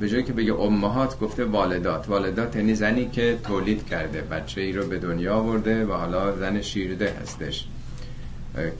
[0.00, 2.08] به جایی که بگه امهات گفته والدات.
[2.08, 6.60] والدات یعنی زنی که تولید کرده بچه ای رو به دنیا آورده و حالا زن
[6.60, 7.66] شیرده هستش.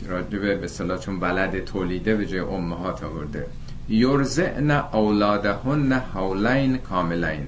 [0.09, 3.47] راجبه به صلاح چون بلد تولیده به جای امهات آورده.
[3.89, 7.47] یرزعن اولادهن حولین کاملین.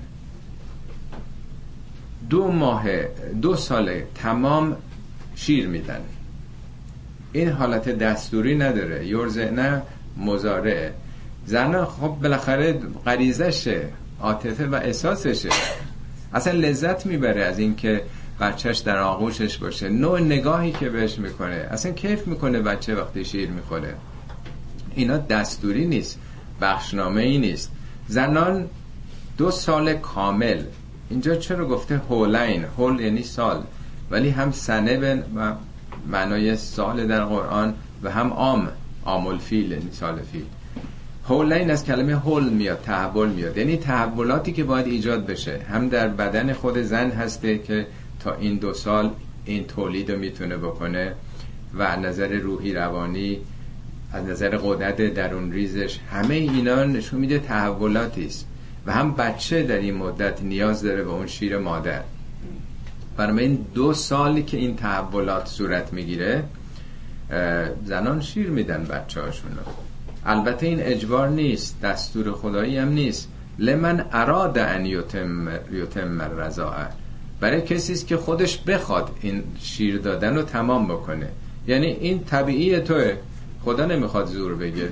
[2.31, 2.85] دو ماه
[3.43, 4.77] دو ساله تمام
[5.35, 6.01] شیر میدن.
[7.33, 9.07] این حالت دستوری نداره.
[9.07, 9.83] یرزعن
[10.17, 10.93] مزارعه
[11.47, 13.89] زن خب بالاخره غریزشه
[14.21, 15.49] عاطفه و احساسشه.
[16.35, 18.03] اصلا لذت می‌بره از اینکه
[18.41, 19.89] بچهش در آغوشش باشه.
[19.89, 21.69] نوع نگاهی که بهش می‌کنه.
[21.71, 23.95] اصلا کیف می‌کنه بچه وقتی شیر می‌خوره.
[24.95, 26.19] اینا دستوری نیست
[26.61, 27.71] بخشنامه ای نیست.
[28.09, 28.67] زنان
[29.39, 30.63] دو سال کامل.
[31.11, 33.63] اینجا چرا گفته هولین؟ هول یعنی سال.
[34.11, 35.53] ولی هم سنه و
[36.07, 38.69] معنای سال در قرآن و هم عام.
[39.05, 40.45] عام الفیل یعنی سال فیل.
[41.31, 43.57] هولین از کلمه هول میاد تحول میاد.
[43.57, 45.59] یعنی تحولاتی که باید ایجاد بشه.
[45.59, 47.87] هم در بدن خود زن هسته که
[48.21, 49.11] تا این دو سال
[49.45, 51.13] این تولید رو می‌تونه بکنه
[51.75, 53.39] و از نظر روحی روانی
[54.13, 58.47] از نظر قدرت درون ریزش همه اینا نشون میده تحولاتی است.
[58.87, 62.01] و هم بچه در این مدت نیاز داره به اون شیر مادر.
[63.17, 66.45] برای این دو سالی که این تحولات صورت می‌گیره
[67.85, 69.51] زنان شیر میدن بچه هاشون
[70.27, 73.29] البته این اجبار نیست دستور خدایی هم نیست.
[73.59, 76.87] لمن اراد ان یتم یتم رضاعه
[77.41, 81.29] برای کسی است که خودش بخواد این شیر دادن رو تمام بکنه.
[81.67, 83.17] یعنی این طبیعی توه.
[83.65, 84.89] خدا نمی‌خواد زور بگه.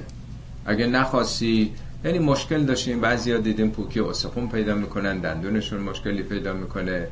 [0.67, 1.73] اگه نخواستی
[2.05, 3.01] یعنی مشکل داشتیم.
[3.01, 7.07] بعضی ها دیدیم پوکی استخون پیدا می‌کنن دندونشون مشکلی پیدا می‌کنه.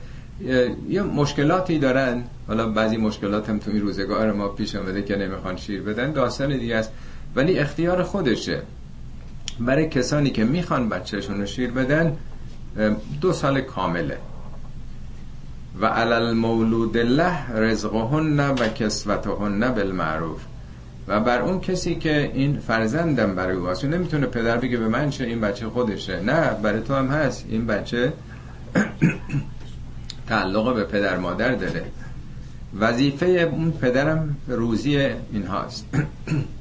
[0.89, 2.25] یه مشکلاتی دارن.
[2.49, 6.13] حالا بعضی مشکلات هم تو این روزگار ما پیش آمده که نمی‌خوان شیر بدن.
[6.13, 6.93] داستان دیگه است.
[7.37, 8.63] ولی اختیار خودشه.
[9.61, 12.17] برای کسانی که می‌خوان بچهشون رو شیر بدن
[13.21, 14.19] دو سال کامله.
[15.81, 20.41] و علل مولود له رزقهن و کسوتهن بالمعروف.
[21.09, 25.25] و بر اون کسی که این فرزندم برای واسه نمی‌تونه پدر بگه به من چه
[25.25, 26.21] این بچه خودشه.
[26.21, 27.47] نه برای تو هم هست.
[27.49, 28.13] این بچه
[30.29, 31.85] تعلق به پدر مادر داره.
[32.81, 35.87] وظیفه اون پدرم روزی این هاست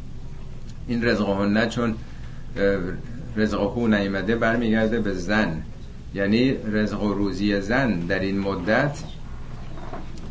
[0.87, 1.95] این رزقهن چون
[3.37, 5.61] رزقهو نیمده برمیگرده به زن.
[6.13, 8.99] یعنی رزق و روزی زن در این مدت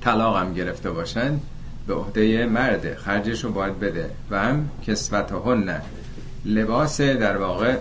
[0.00, 1.40] طلاق هم گرفته باشن
[1.86, 5.82] به عهده مرده خرجش رو باید بده و هم کسوت نه
[6.44, 7.76] لباس در واقع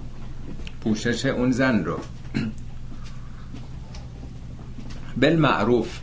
[0.84, 1.98] پوشش اون زن رو.
[5.20, 6.00] بالمعروف.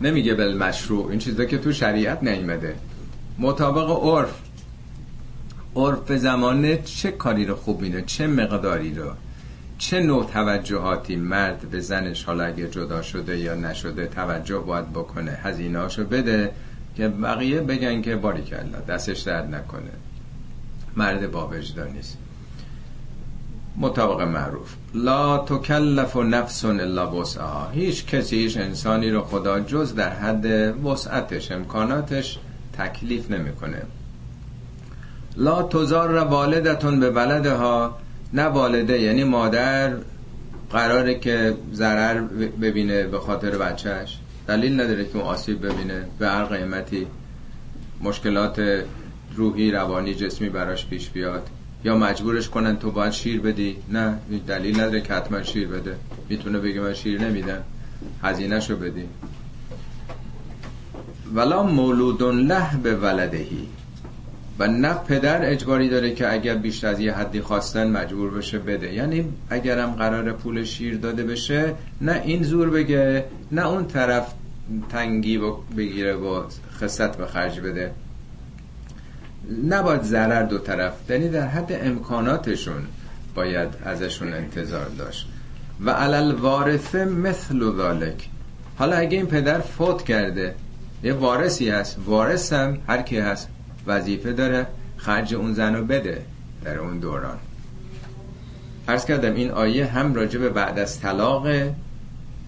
[0.00, 1.10] نمیگه بالمشروع.
[1.10, 2.74] این چیزا که تو شریعت نیمده
[3.38, 4.43] مطابق عرف.
[5.76, 9.10] عرف زمانه چه کاری رو خوب میده چه مقداری رو؟
[9.78, 15.30] چه نوع توجهاتی مرد به زنش حالا اگه جدا شده یا نشده توجه باید بکنه؟
[15.30, 16.50] هزینهاشو بده
[16.96, 19.90] که بقیه بگن که باری کلا دستش درد نکنه.
[20.96, 21.50] مرد با
[21.94, 22.18] نیست.
[23.76, 24.74] مطابق معروف.
[24.94, 27.70] لا تکلف نفس الا وسعها.
[27.70, 30.46] هیچ کسی هیچ انسانی رو خدا جز در حد
[30.84, 32.38] وسعتش امکاناتش
[32.72, 33.82] تکلیف نمی‌کنه.
[35.36, 37.98] لا تزار والدتون به ولدها
[38.32, 39.92] نه والده یعنی مادر
[40.70, 42.20] قراره که ضرر
[42.60, 44.18] ببینه به خاطر بچهش
[44.48, 46.04] دلیل نداره که اون آسیب ببینه.
[46.18, 47.06] به هر قیمتی
[48.00, 48.84] مشکلات
[49.36, 51.48] روحی روانی جسمی براش پیش بیاد.
[51.84, 53.76] یا مجبورش کنن تو باید شیر بدی.
[53.88, 55.96] نه دلیل نداره که حتما شیر بده.
[56.28, 57.62] می‌تونه بگه من شیر نمیدم.
[58.22, 59.08] هزینهشو بدی.
[61.34, 63.68] ولا مولودون له به ولدهی
[64.58, 68.92] و نه پدر اجباری داره که اگر بیشتر از یه حدی خواستن مجبور بشه بده.
[68.92, 74.32] یعنی اگرم قرار پول شیر داده بشه نه این زور بگه نه اون طرف
[74.88, 75.40] تنگی
[75.76, 76.42] بگیره و
[76.80, 77.90] خصت به خرج بده.
[79.68, 81.10] نباید ضرر دو طرف.
[81.10, 82.82] یعنی در حد امکاناتشون
[83.34, 85.28] باید ازشون انتظار داشت.
[85.84, 88.28] و علل وارثه مثل ذالک
[88.76, 90.54] حالا اگه این پدر فوت کرده
[91.02, 91.98] یه وارثی هست.
[92.06, 93.48] وارث هم هر کی هست.
[93.86, 94.66] وظیفه داره
[94.96, 96.24] خرج اون زن رو بده
[96.64, 97.38] در اون دوران.
[98.88, 101.46] ارز کردم این آیه هم راجع به بعد از طلاق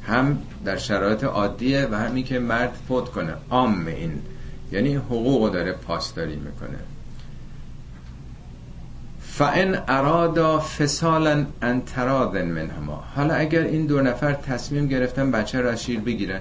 [0.06, 3.34] هم در شرایط عادیه و همین که مرد فوت کنه.
[3.50, 4.12] عام این
[4.72, 6.78] یعنی حقوق داره پاسداری می‌کنه.
[9.20, 16.00] فان ارادا فسالا انتراد منهما حالا اگر این دو نفر تصمیم گرفتن بچه را شیر
[16.00, 16.40] بگیرن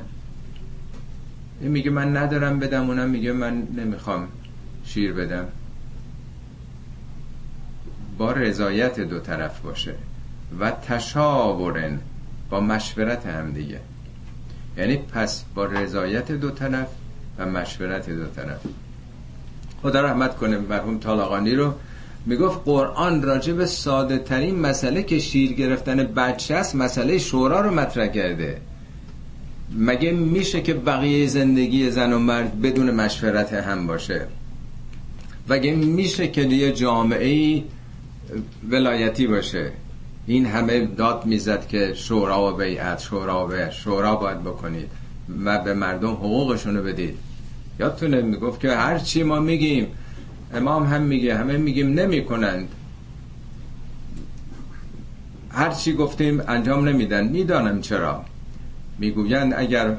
[1.61, 4.27] این میگه من ندارم بدم اونم میگه من نمی‌خوام.
[4.85, 5.45] شیر بدم.
[8.17, 9.95] با رضایت دو طرف باشه.
[10.59, 11.99] و تشاورن
[12.49, 13.79] با مشورت هم دیگه.
[14.77, 16.87] یعنی پس با رضایت دو طرف
[17.37, 18.59] و مشورت دو طرف.
[19.81, 21.73] خدا رحمت کنه مرحوم طالاقانی رو.
[22.25, 27.71] می‌گفت قرآن راجع به ساده ترین مسئله که شیر گرفتن بچه است مسئله شورا رو
[27.71, 28.61] مطرح کرده.
[29.77, 34.27] مگه میشه که بقیه زندگی زن و مرد بدون مشورت هم باشه؟
[35.49, 37.63] مگه میشه که یه جامعه
[38.69, 39.71] ولایتی باشه؟
[40.27, 44.87] این همه داد می‌زد که شورا و بیعت شورا و شورا باید بکنید
[45.45, 47.17] و به مردم حقوقشونو بدید.
[47.79, 49.87] یادتونه می‌گفت که هر چی ما میگیم
[50.53, 52.67] امام هم میگه همه میگیم نمی‌کنند.
[55.49, 57.27] هر چی گفتیم انجام نمیدن.
[57.27, 58.25] می‌دانم چرا.
[58.99, 59.97] می‌گویند اگر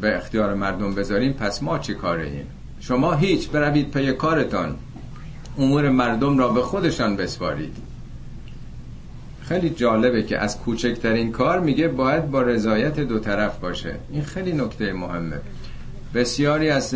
[0.00, 2.46] به اختیار مردم بذاریم پس ما چی کاره ایم
[2.80, 4.76] شما هیچ بروید پی کارتان.
[5.58, 7.76] امور مردم را به خودشان بسپارید.
[9.42, 13.94] خیلی جالبه که از کوچکترین کار میگه باید با رضایت دو طرف باشه.
[14.12, 15.40] این خیلی نکته مهمه.
[16.14, 16.94] بسیاری از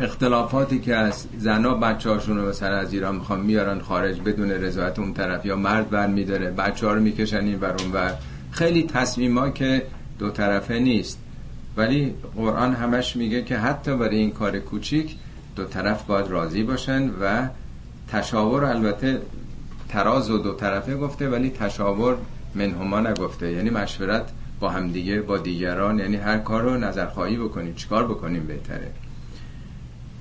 [0.00, 4.98] اختلافاتی که از زنا بچه هاشون رو مثلا از ایران می‌خوام میارن خارج بدون رضایت
[4.98, 8.10] اون طرف یا مرد بر میداره بچه ها رو می‌کشن این ور اون
[8.50, 9.82] خیلی تصمیم ها که
[10.18, 11.18] دو طرفه نیست.
[11.76, 15.16] ولی قرآن همش میگه که حتی برای این کار کوچیک
[15.56, 17.48] دو طرف باید راضی باشن و
[18.08, 19.22] تشاور البته
[19.88, 22.16] تراز و دو طرفه گفته ولی تشاور
[22.54, 23.52] منهما نگفته.
[23.52, 28.90] یعنی مشورت با همدیگه با دیگران یعنی هر کار رو نظرخواهی بکنیم چیکار بکنیم بهتره.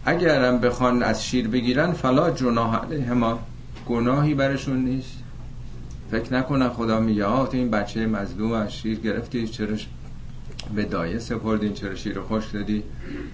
[0.05, 3.39] اگرم بخوان از شیر بگیرن فلا جناح علیهما.
[3.87, 5.17] گناهی برشون نیست.
[6.11, 9.75] فکر نکنن خدا میگه آه تو این بچه مظلوم از شیر گرفتی چرا
[10.75, 12.83] به دایه سپردین چرا شیر خوش دادی؟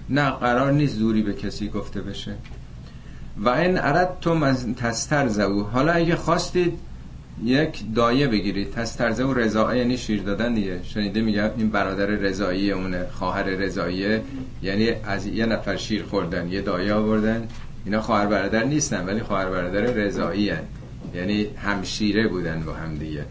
[0.08, 2.34] نه قرار نیست زوری به کسی گفته بشه.
[3.36, 6.78] و این اردتم از تستر زو حالا اگه خواستید
[7.44, 8.70] یک دایه بگیرید.
[8.70, 10.82] تسترزه و رضایه یعنی شیر دادن دیگه.
[10.82, 14.22] شنیده میگم این برادر رضایی اونه خواهر رضاییه
[14.62, 17.48] یعنی از یه نفر شیر خوردن یه دایه آوردن.
[17.84, 20.52] اینا خواهر برادر نیستن ولی خواهر برادر رضایی
[21.14, 23.24] یعنی همشیره بودن با هم دیگه.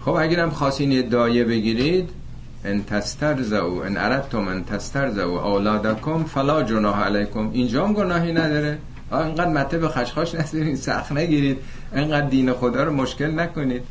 [0.00, 2.10] خب اگرم خواستین یه دایه بگیرید
[2.66, 7.50] ان تسترزو ان اردتم ان تسترزو اولادکم فلا جناح علیکم.
[7.52, 8.78] اینجا هم گناهی نداره.
[9.12, 11.58] انقدر مته به خشخاش نذارید سخت نگیرید.
[11.92, 13.82] انقدر دین خدا رو مشکل نکنید.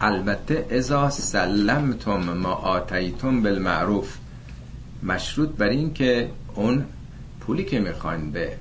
[0.00, 4.16] البته ازا سلمتم ما آتیتم بالمعروف.
[5.02, 6.84] مشروط بر این که اون
[7.40, 8.52] پولی که می‌خواین به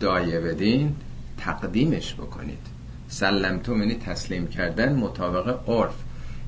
[0.00, 0.94] دایه بدین
[1.38, 2.66] تقدیمش بکنید.
[3.08, 5.94] سلمتم یعنی تسلیم کردن مطابق عرف.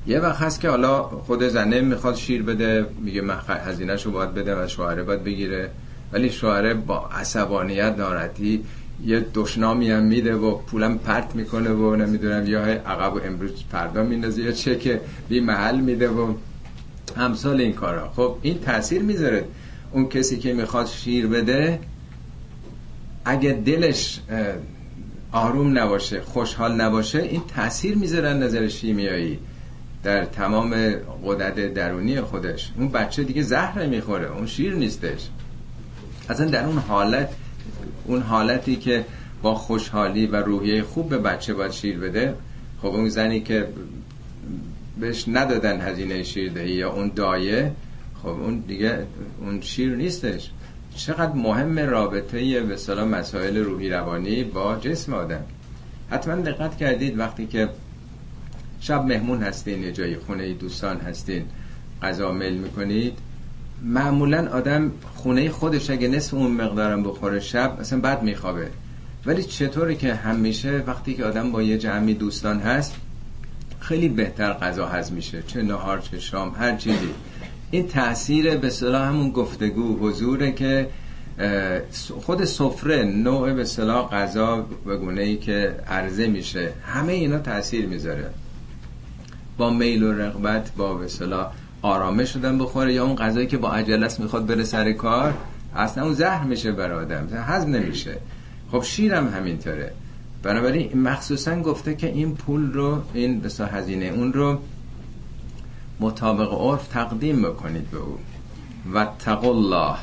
[0.07, 4.63] یه وقت هست که حالا خود زنه می‌خواد شیر بده میگه من هزینهشو باید بده
[4.63, 5.69] و شوهره باید بگیره.
[6.13, 8.63] ولی شوهره با عصبانیت ناراحتی
[9.05, 14.03] یه دشنامی هم میده و پولم پرت می‌کنه و نمی‌دونم یا عقب و امروز فردا
[14.03, 16.33] میندازه یا چک بی محل میده و
[17.17, 18.09] همسال این کارا.
[18.09, 19.45] خب این تاثیر می‌ذاره.
[19.91, 21.79] اون کسی که می‌خواد شیر بده
[23.25, 24.19] اگه دلش
[25.31, 29.39] آروم نباشه خوشحال نباشه این تاثیر می‌ذاره نظر شیمیایی.
[30.03, 30.75] در تمام
[31.25, 32.71] قدرت درونی خودش.
[32.77, 35.29] اون بچه دیگه زهر می‌خوره اون شیر نیستش.
[36.29, 37.29] اصلا در اون حالت
[38.05, 39.05] اون حالتی که
[39.41, 42.35] با خوشحالی و روحیه خوب به بچه باید شیر بده
[42.81, 43.67] خب اون زنی که
[44.99, 47.71] بهش ندادن هزینه شیردهی یا اون دایه
[48.21, 49.05] خب اون دیگه
[49.41, 50.51] اون شیر نیستش.
[50.95, 55.43] چقدر مهم رابطه به مسائل روحی روانی با جسم آدم.
[56.09, 57.69] حتما دقت کردید وقتی که
[58.83, 61.43] شب مهمون هستین یه جای خونه دوستان هستین
[62.01, 63.13] غذا میل می‌کنید.
[63.83, 68.67] معمولا آدم خونه خودش اگه نصف اون مقدارم بخوره شب اصلا بد میخوابه.
[69.25, 72.95] ولی چطوری که همیشه وقتی که آدم با یه جمعی دوستان هست
[73.79, 75.43] خیلی بهتر غذا هضم میشه.
[75.47, 77.09] چه نهار چه شام هر چیزی.
[77.71, 80.89] این تاثیر به صلاح همون گفتگو حضوره که
[82.21, 86.69] خود سفره نوع به صلاح غذا و گونه ای که عرضه میشه.
[86.85, 88.29] همه اینا تاثیر می‌ذاره.
[89.57, 91.51] با میل و رغبت با صلاح
[91.81, 95.33] آرامش شدن بخوره یا اون غذایی که با عجلس می‌خواد بره سر کار
[95.75, 98.17] اصلا اون زهر میشه برای آدم هضم نمیشه.
[98.71, 99.91] خب شیرم همینطوره.
[100.43, 104.59] بنابراین مخصوصا گفته که این پول رو این بسا هزینه اون رو
[105.99, 108.17] مطابق عرف تقدیم بکنید به او.
[108.93, 109.07] و
[109.47, 109.95] الله.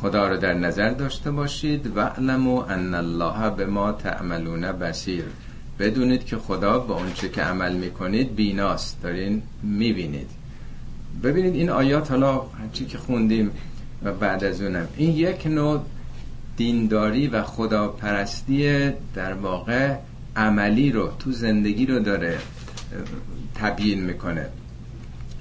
[0.00, 1.96] خدا رو در نظر داشته باشید.
[1.96, 5.24] و علمو ان الله به ما تعملون بسیر
[5.78, 9.02] بدونید که خدا با اونچه که عمل می‌کنید بیناست.
[9.02, 10.30] دارین می‌بینید.
[11.22, 13.50] ببینید این آیات حالا چی که خوندیم
[14.02, 14.88] و بعد از اونم.
[14.96, 15.82] این یک نوع
[16.56, 19.96] دینداری و خداپرستی در واقع
[20.36, 22.38] عملی رو تو زندگی رو داره
[23.54, 24.46] تبیین می‌کنه.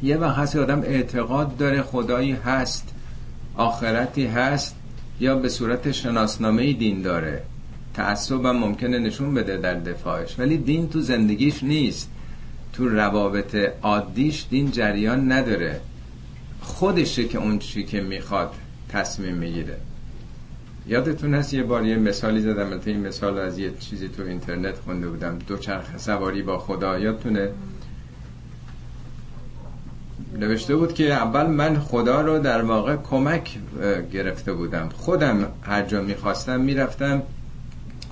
[0.03, 2.93] یه وقت هست آدم اعتقاد داره خدایی هست
[3.55, 4.75] آخرتی هست
[5.19, 7.43] یا به صورت شناسنامه دین داره
[7.95, 10.39] تعصب هم ممکنه نشون بده در دفاعش.
[10.39, 12.09] ولی دین تو زندگیش نیست.
[12.73, 15.81] تو روابط عادیش دین جریان نداره.
[16.61, 18.53] خودشه که اون چی که می‌خواد
[18.89, 19.77] تصمیم می‌گیره.
[20.87, 24.79] یادتون هست یه بار یه مثالی زدم من این مثال از یه چیزی تو اینترنت
[24.79, 25.39] خونده بودم.
[25.47, 27.49] دو چرخ سواری با خدا یادتونه؟
[30.39, 33.57] نوشته بود که اول من خدا رو در واقع کمک
[34.11, 34.89] گرفته بودم.
[34.89, 37.23] خودم هر جا می‌خواستم می‌رفتم.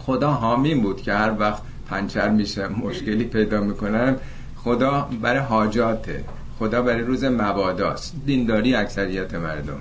[0.05, 4.15] خدا حامیم بود که هر وقت پنچر میشه مشکلی پیدا می‌کنم
[4.55, 6.23] خدا برای حاجاته.
[6.59, 8.15] خدا برای روز مباداست.
[8.25, 9.79] دینداری اکثریت مردم.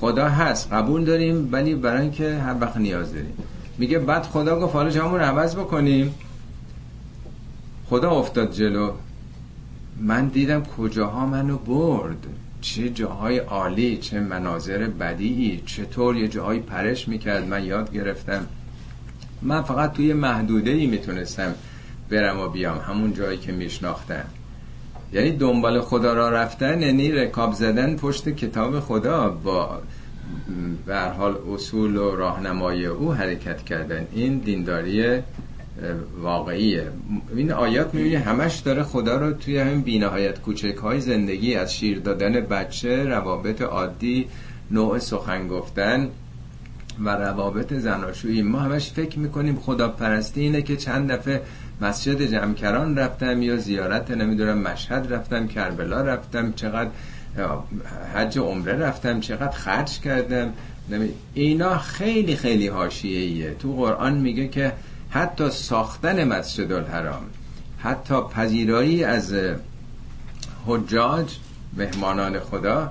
[0.00, 0.72] خدا هست.
[0.72, 3.32] قبول داریم ولی برای اینکه هر وقت نیاز داریم.
[3.78, 6.14] میگه بعد خدا گفت حالا جامون عوض بکنیم.
[7.90, 8.92] خدا افتاد جلو.
[10.00, 12.26] من دیدم کجاها منو برد.
[12.60, 17.48] چه جاهای عالی چه مناظر بدیعی چطور یه جاهای پرش می‌کرد.
[17.48, 18.46] من یاد گرفتم.
[19.42, 21.54] من فقط توی محدوده ای می‌تونستم
[22.10, 22.78] برم و بیام.
[22.78, 24.24] همون جایی که میشناختم
[25.12, 29.78] یعنی دنبال خدا را رفتن یعنی رکاب زدن پشت کتاب خدا با
[30.86, 34.06] به حال اصول و راهنمای او حرکت کردن.
[34.12, 35.18] این دینداری
[36.22, 36.86] واقعیه.
[37.36, 41.98] این آیات می‌بینی همش داره خدا رو توی همین بینهایت کوچک های زندگی از شیر
[41.98, 44.28] دادن بچه روابط عادی
[44.70, 46.08] نوع سخن گفتن
[47.04, 48.42] و روابط زناشویی.
[48.42, 51.42] ما همش فکر می‌کنیم خدا پرستی اینه که چند دفعه
[51.80, 56.90] مسجد جمکران رفتم یا زیارت نمی‌دونم مشهد رفتم کربلا رفتم چقدر
[58.14, 60.52] حج عمره رفتم چقدر خرج کردم.
[61.34, 63.54] اینا خیلی خیلی حاشیه‌ایه.
[63.54, 64.72] تو قرآن میگه که
[65.10, 67.22] حتی ساختن مسجد الحرام
[67.78, 69.34] حتی پذیرایی از
[70.66, 71.36] حجاج
[71.76, 72.90] مهمانان خدا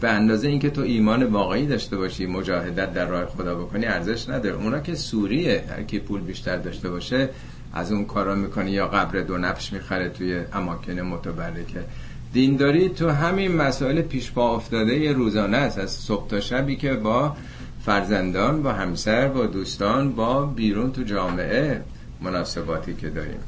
[0.00, 4.56] به اندازه اینکه تو ایمان واقعی داشته باشی مجاهدت در راه خدا بکنی ارزش نداره.
[4.56, 7.28] اونا که سوریه هر کی پول بیشتر داشته باشه
[7.74, 11.84] از اون کارا می‌کنه یا قبر دو نفش می‌خره توی اماکن متبرکه.
[12.32, 15.78] دینداری تو همین مسائل پیش پا افتاده روزانه است.
[15.78, 17.36] از صبح تا شبی که با
[17.84, 21.82] فرزندان با همسر با دوستان با بیرون تو جامعه
[22.20, 23.40] مناسباتی که داریم.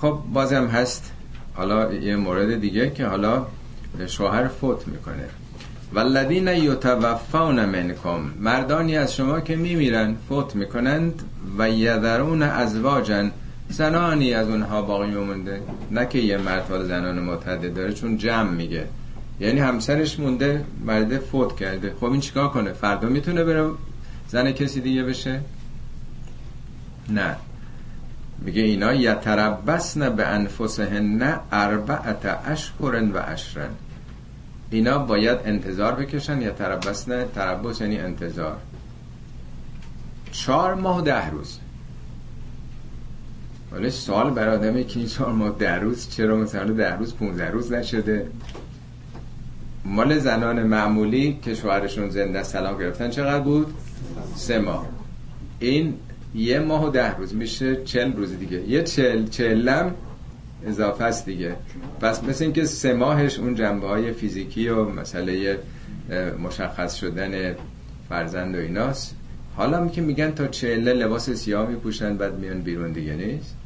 [0.00, 1.12] خب بازم هست.
[1.58, 3.46] حالا یه مورد دیگه که حالا
[4.06, 5.24] شوهر فوت می‌کنه.
[5.92, 11.22] والذین یتوفون منکم مردانی از شما که میمیرن فوت می‌کنند
[11.58, 13.30] و یذرون ازواجن
[13.68, 18.84] زنانی از اونها باقی مونده نه که یه مرد زنان متعدد داره چون جمع میگه.
[19.40, 21.92] یعنی همسرش مونده مرد فوت کرده.
[22.00, 23.70] خب این چیکار کنه؟ فردا می‌تونه بره
[24.28, 25.40] زن کسی دیگه بشه؟
[27.08, 27.36] نه.
[28.40, 33.70] میگه اینا یتربسن به انفسهن اربعت اشهر و اشرن
[34.70, 38.56] اینا باید انتظار بکشن یا تربسن تربس یعنی انتظار.
[40.32, 41.58] چهار ماه ده روز.
[43.72, 47.44] ولی سال برای آدمی که این چهار ماه ده روز چرا مثلا ده روز پونزه
[47.44, 48.30] روز نشده؟
[49.84, 53.74] مال زنان معمولی که شوهرشون زنده سلام گرفتن چقدر بود؟
[54.34, 54.86] سه ماه.
[55.58, 55.94] این
[56.38, 57.34] یه ماه و ده روز.
[57.34, 58.60] میشه چل روز دیگه.
[58.68, 59.94] یه چل چلم
[60.66, 61.56] اضافه است دیگه.
[62.00, 65.58] پس مثل اینکه سه ماهش اون جنبه های فیزیکی و مسئله
[66.42, 67.54] مشخص شدن
[68.08, 69.14] فرزند و ایناست.
[69.56, 73.56] حالا که میگن تا چله لباس سیاه میپوشن بعد میان بیرون دیگه نیست.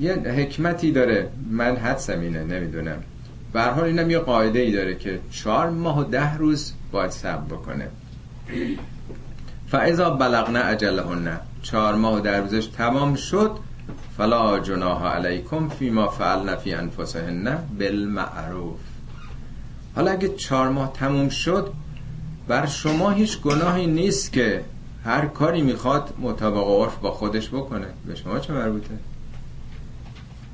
[0.00, 1.28] یه حکمتی داره.
[1.50, 2.98] من حدسم اینه نمی‌دونم.
[3.52, 7.54] به حال اینم یه قاعده ای داره که چهار ماه و ده روز باید صبر
[7.56, 7.88] بکنه.
[9.66, 13.50] فعضا بلغنا اجلهن چهار ماه و ده روزش تمام شد
[14.16, 18.78] فلا جناح علیکم فیما فعلن فی انفسهن بالمعروف.
[19.96, 21.72] حالا اگه چهار ماه تموم شد
[22.48, 24.64] بر شما هیچ گناهی نیست که
[25.04, 27.86] هر کاری می‌خواد مطابق عرف با خودش بکنه.
[28.06, 28.94] به شما چه مربوطه؟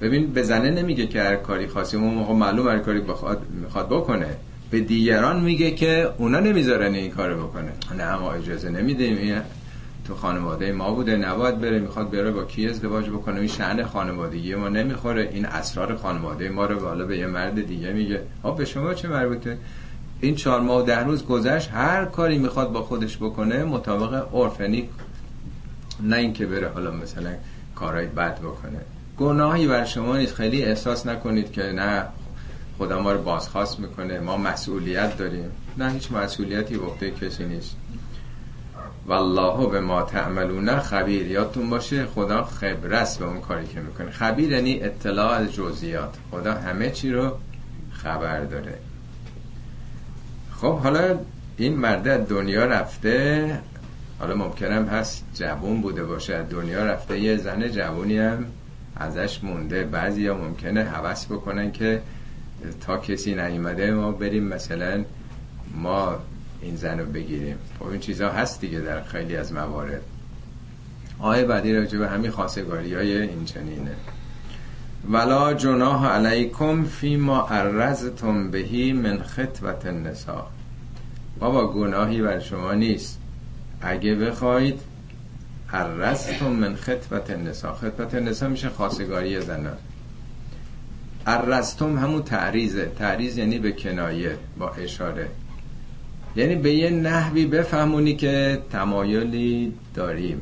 [0.00, 3.88] ببین به زنه نمیگه که هر کاری خاصی اون موقع معلوم هر کاری بخواد می‌خواد
[3.88, 4.36] بکنه.
[4.70, 7.72] به دیگران میگه که اونا نمی‌ذارن این کارو بکنه.
[7.98, 9.42] نه ما اجازه نمیدیم.
[10.10, 11.16] تو خانواده ما بوده.
[11.16, 15.30] نباید بره می‌خواد بره با کی ازدواج بکنه؟ این شأن خانوادگی ما نمی‌خوره.
[15.32, 18.22] این اسرار خانواده ما رو بالا به یه مرد دیگه میگه.
[18.42, 19.58] آب به شما چه مربوطه؟
[20.20, 24.60] این چهار ماه و ده روز گذشت هر کاری می‌خواد با خودش بکنه مطابق عرف.
[24.60, 24.88] یعنی
[26.02, 27.30] نه اینکه بره حالا مثلا
[27.74, 28.80] کارهای بد بکنه.
[29.18, 30.34] گناهی بر شما نیست.
[30.34, 32.06] خیلی احساس نکنید که نه
[32.78, 34.20] خدا ما رو بازخواست می‌کنه.
[34.20, 35.50] ما مسئولیت داریم.
[35.78, 37.76] نه هیچ مسئولیتی به کسی نیست.
[39.10, 41.26] والله به ما تعملون خبیر.
[41.26, 44.10] یادتون باشه خدا خبرست به اون کاری که می‌کنه.
[44.10, 46.14] خبیر یعنی اطلاع از جزئیات.
[46.30, 47.36] خدا همه چی رو
[47.92, 48.78] خبر داره.
[50.56, 51.18] خب حالا
[51.56, 53.58] این مرد از دنیا رفته
[54.18, 56.42] حالا ممکنم هست جوون بوده باشه.
[56.42, 58.46] دنیا رفته یه زن جوونی هم
[58.96, 59.84] ازش مونده.
[59.84, 62.02] بعضی ها ممکنه حوث بکنن که
[62.86, 65.04] تا کسی نیومده ما بریم مثلا
[65.74, 66.18] ما
[66.62, 67.56] این زن رو بگیریم.
[67.78, 70.02] خب این چیزها هست دیگه در خیلی از موارد.
[71.18, 73.94] آیه بعدی راجع به همین خواستگاری های این چنینه.
[75.10, 80.46] ولا جناح علیکم فیما ارزتم بهی من خطبت النساء.
[81.38, 83.18] بابا گناهی بر شما نیست.
[83.80, 84.80] اگه بخواید
[85.72, 87.74] ارزتم من خطبت النساء.
[87.74, 89.76] خطبت النساء میشه خواستگاری زنان.
[91.26, 95.28] ارزتم همون تعریزه تعریز یعنی به کنایه با اشاره.
[96.36, 100.40] یعنی به یه نحوی بفهمونی که تمایلی داریم.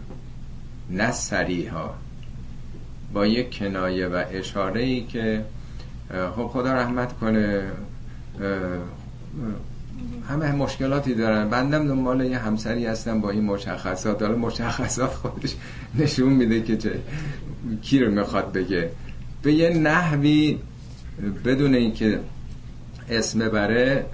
[0.90, 1.90] نه سریحا
[3.12, 5.44] با یک کنایه و اشاره ای که
[6.36, 7.62] خب خدا رحمت کنه
[10.28, 11.48] همه مشکلاتی دارن.
[11.48, 14.18] بندم دنبال یه همسری هستم با این مشخصات.
[14.18, 15.54] داره مشخصات خودش
[15.98, 16.90] نشون میده که چه
[17.82, 18.90] کی رو می‌خواد بگه.
[19.42, 20.58] به یه نحوی
[21.44, 22.20] بدون اینکه
[23.10, 24.06] اسم بره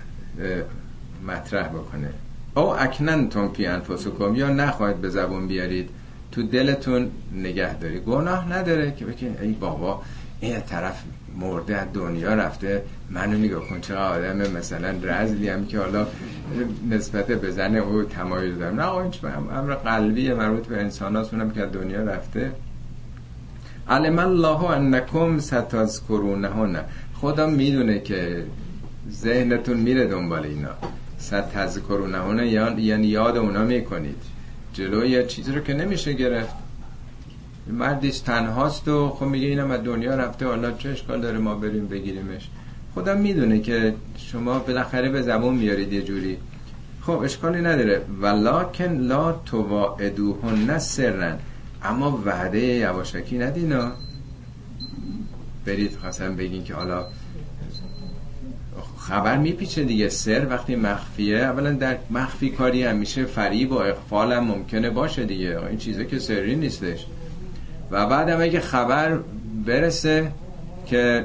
[1.26, 2.10] مطرح بکنه.
[2.56, 5.90] او اکننتون فی انفسکم یا نخواهید به زبون بیارید
[6.32, 10.02] تو دلتون نگه داری گناه نداره که بگه ای بابا
[10.40, 11.02] این طرف
[11.38, 12.82] مرده از دنیا رفته.
[13.10, 16.06] منو نگاه کن چه آدم مثلا رزلی هم که حالا
[16.90, 18.80] نسبت به زن او تمایل دارم.
[18.80, 19.12] نه این
[19.52, 22.52] امر قلبی مربوط به انسان هاست که دنیا رفته.
[23.88, 26.76] علم الله انکم ستذکرونهن.
[27.14, 28.44] خدا می‌دونه که
[29.10, 30.70] ذهنتون میره دنبال اینا.
[31.24, 32.46] ستذکرونهن
[32.78, 34.22] یعنی یاد اونا می‌کنید.
[34.72, 36.54] جلوی چیزی رو که نمیشه گرفت.
[37.66, 41.86] مردیش تنهاست و خب میگه اینم از دنیا رفته حالا چه اشکال داره ما بریم
[41.86, 42.48] بگیریمش.
[42.94, 46.36] خدا می‌دونه که شما بالاخره به زبون میارید یه جوری.
[47.00, 48.02] خب اشکالی نداره.
[48.20, 51.38] ولکن لا تواعدوهن سرن.
[51.82, 53.92] اما وعده یواشکی ندینا.
[55.66, 57.06] برید خواستم بگین که حالا
[59.08, 60.08] خبر میپیچه دیگه.
[60.08, 65.24] سر وقتی مخفیه اولا در مخفی کاری هم میشه فریب و اقفال هم ممکنه باشه
[65.24, 65.66] دیگه.
[65.66, 67.06] این چیزه که سری نیستش.
[67.90, 69.18] و بعد هم اگه خبر
[69.66, 70.32] برسه
[70.86, 71.24] که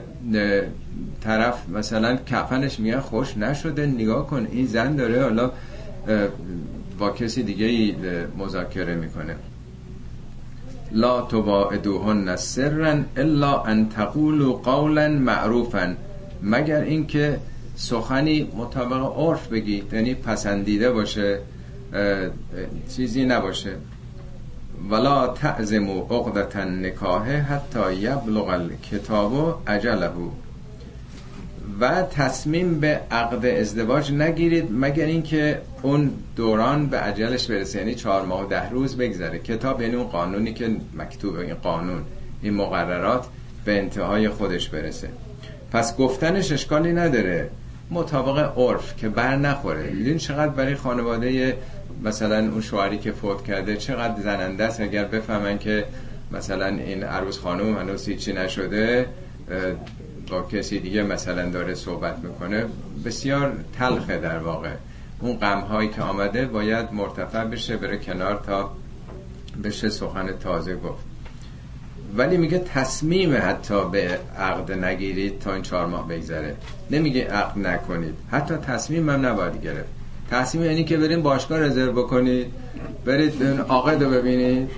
[1.21, 5.51] طرف مثلا کفنش میگه خوش نشده نگاه کن این زن داره حالا
[6.99, 7.95] با کسی دیگه
[8.37, 9.35] مذاکره می‌کنه.
[10.91, 15.95] لا تواعدوهن سرا الا ان تقولوا قولا معروفا.
[16.43, 17.39] مگر اینکه
[17.79, 21.39] سخنی مطابق عرف بگی یعنی پسندیده باشه
[22.95, 23.75] چیزی نباشه.
[24.89, 30.09] ولا تعزمو عقدت نکاهه حتی یبلغ الکتاب اجله
[31.79, 38.25] و تصمیم به عقد ازدواج نگیرید مگر اینکه اون دوران به عجلش برسه یعنی چهار
[38.25, 39.39] ماه و ده روز بگذره.
[39.39, 42.01] کتاب یعنی اون قانونی که مکتوبه این قانون
[42.41, 43.25] این مقررات
[43.65, 45.09] به انتهای خودش برسه.
[45.71, 47.49] پس گفتنش اشکالی نداره.
[47.91, 49.87] مطابق عرف که بر نخوره.
[49.87, 51.57] این چقدر برای خانواده
[52.03, 55.85] مثلا اون شوهری که فوت کرده چقدر زننده است اگر بفهمن که
[56.31, 59.05] مثلا این عروس خانم هنوز هیچی نشده
[60.29, 62.65] با کسی دیگه مثلا داره صحبت می‌کنه
[63.05, 64.71] بسیار تلخه در واقع.
[65.19, 68.71] اون غم هایی که آمده باید مرتفع بشه بره کنار تا
[69.63, 71.08] بشه سخن تازه گفت.
[72.17, 76.55] ولی میگه تصمیم حتی به عقد نگیرید تا این چهار ماه بگذره.
[76.91, 78.13] نمیگه عقد نکنید.
[78.31, 79.89] حتی تصمیم هم نباید گرفت.
[80.31, 82.47] تصمیم یعنی که بریم باشگاه رزرو بکنید
[83.05, 84.69] برید عقد رو ببینید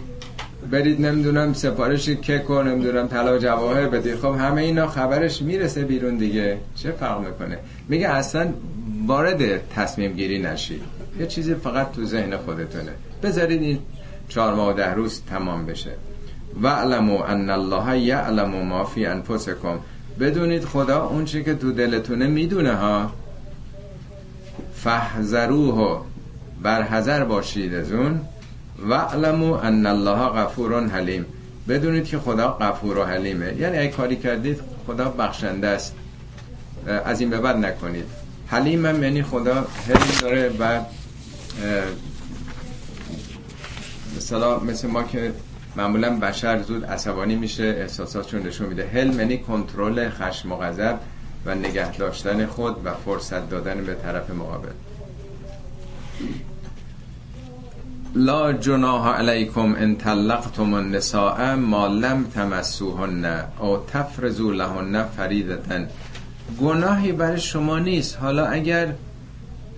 [0.71, 4.15] برید نمی‌دونم سفارش کک و نمی‌دونم طلا جواهر بدید.
[4.15, 6.57] خب همه اینا خبرش می‌رسه بیرون دیگه.
[6.75, 7.57] چه فرق می‌کنه؟
[7.89, 8.53] میگه اصلا
[9.07, 10.81] وارد تصمیم گیری نشید.
[11.19, 12.91] یه چیزی فقط تو ذهن خودتونه.
[13.23, 13.79] بذارید این
[14.29, 15.91] چهار ماه و ده روز تمام بشه.
[16.61, 19.79] و علمو ان الله یعلم ما فی انفسکم.
[20.19, 23.11] بدونید خدا اون چی که تو دلتونه می‌دونه ها.
[24.75, 26.05] فحذروه
[26.61, 28.21] بر حذر باشید از اون.
[28.89, 31.25] و علمو ان الله غفور حلیم.
[31.69, 33.53] بدونید که خدا غفور و حلیمه.
[33.59, 35.95] یعنی ای کاری کردید خدا بخشنده است.
[37.05, 38.05] از این به بعد نکنید.
[38.47, 39.53] حلیم هم یعنی خدا
[39.87, 40.79] حلم داره و
[44.17, 45.33] مثلا مثل ما که
[45.75, 48.87] معمولا بشر زود عصبانی میشه احساساتشون نشون میده.
[48.87, 50.99] حلم یعنی کنترل خشم و غضب
[51.45, 54.69] و نگه داشتن خود و فرصت دادن به طرف مقابل.
[58.15, 65.85] لا جناح علیکم ان طلقتم النساء ما لم تمسوهن او تفرزوا لهن فریدتا
[66.61, 68.17] گناهی برای شما نیست.
[68.17, 68.93] حالا اگر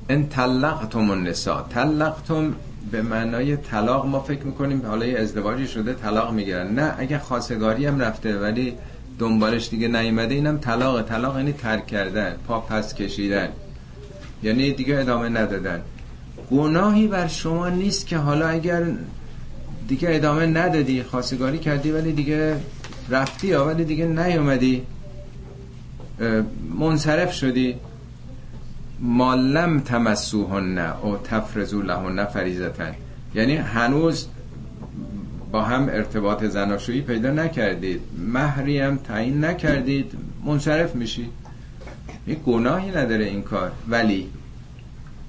[0.09, 2.53] ان طلقتم النساء طلقتم
[2.91, 6.67] به معنای طلاق ما فکر می‌کنیم حالا یه ازدواجی شده طلاق می‌گیرن.
[6.67, 8.73] نه اگر خواستگاری هم رفته ولی
[9.19, 11.01] دنبالش دیگه نیومده اینم طلاق.
[11.01, 13.49] طلاق یعنی ترک کردن پا پس کشیدن.
[14.43, 15.81] یعنی دیگه ادامه ندادن.
[16.51, 18.83] گناهی بر شما نیست که حالا اگر
[19.87, 22.55] دیگه ادامه ندادی خواستگاری کردی ولی دیگه
[23.09, 24.81] رفتی ولی دیگه نیومدی
[26.79, 27.75] منصرف شدی.
[28.99, 32.95] مالم تمسوهن او تفرزو لهن فریزتن
[33.35, 34.27] یعنی هنوز
[35.53, 38.01] با هم ارتباط زناشویی پیدا نکردید.
[38.17, 40.11] مهری هم تعیین نکردید.
[40.45, 41.29] منصرف میشی.
[42.25, 43.71] این گناهی نداره این کار.
[43.89, 44.29] ولی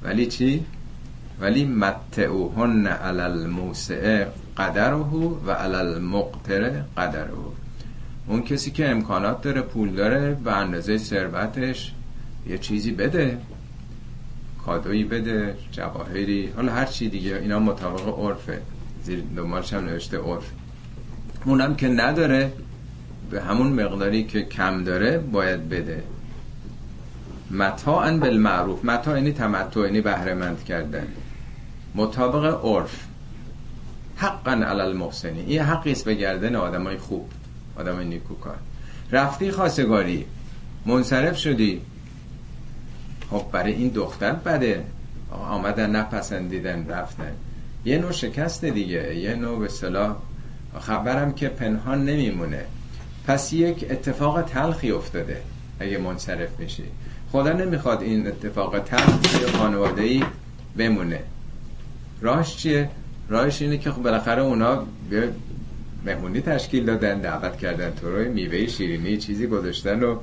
[0.03, 0.65] ولی چی؟
[1.41, 4.25] ولی متعوهن علی الموسع
[4.57, 4.95] قدره
[5.47, 7.31] و علی المقتر قدره.
[8.27, 11.93] اون کسی که امکانات داره پول داره به اندازه ثروتش
[12.47, 13.39] یه چیزی بده.
[14.67, 18.61] کادویی بده جواهری حالا هر چی دیگه اینا مطابق عرفه.
[19.03, 20.51] زیر دنبالش هم نوشته عرف.
[21.45, 22.53] اونم که نداره
[23.31, 26.03] به همون مقداری که کم داره باید بده.
[27.51, 28.85] متاعا بالمعروف.
[28.85, 31.07] متاع یعنی تمتع یعنی بهره مند کردن.
[31.95, 33.05] مطابق عرف.
[34.17, 35.41] حقا علی المحسنی.
[35.41, 37.29] این حقی است به گردن آدمای خوب
[37.77, 38.57] آدمای نیکوکار.
[39.12, 40.27] رفتی خواستگاری.
[40.87, 41.81] منصرف شدی.
[43.35, 44.85] خب برای این دختر بده.
[45.30, 47.32] آمدن نپسندیدن رفتن.
[47.85, 50.16] یه نوع شکست دیگه یه نوع به صلاح
[50.80, 52.64] خبرم که پنهان نمیمونه.
[53.26, 55.43] پس یک اتفاق تلخی افتاده
[55.80, 56.85] اگه منصرف میشی.
[57.32, 60.24] خدا نمی‌خواد این اتفاق تلخ توی خانواده ای
[60.76, 61.20] بمونه.
[62.20, 62.91] راهش چیه؟
[63.28, 65.28] راهش اینه که خب بالاخره اونا به
[66.05, 70.18] مهمونی تشکیل دادن دعوت کردن تو روی میوه شیرینی چیزی گذاشتن و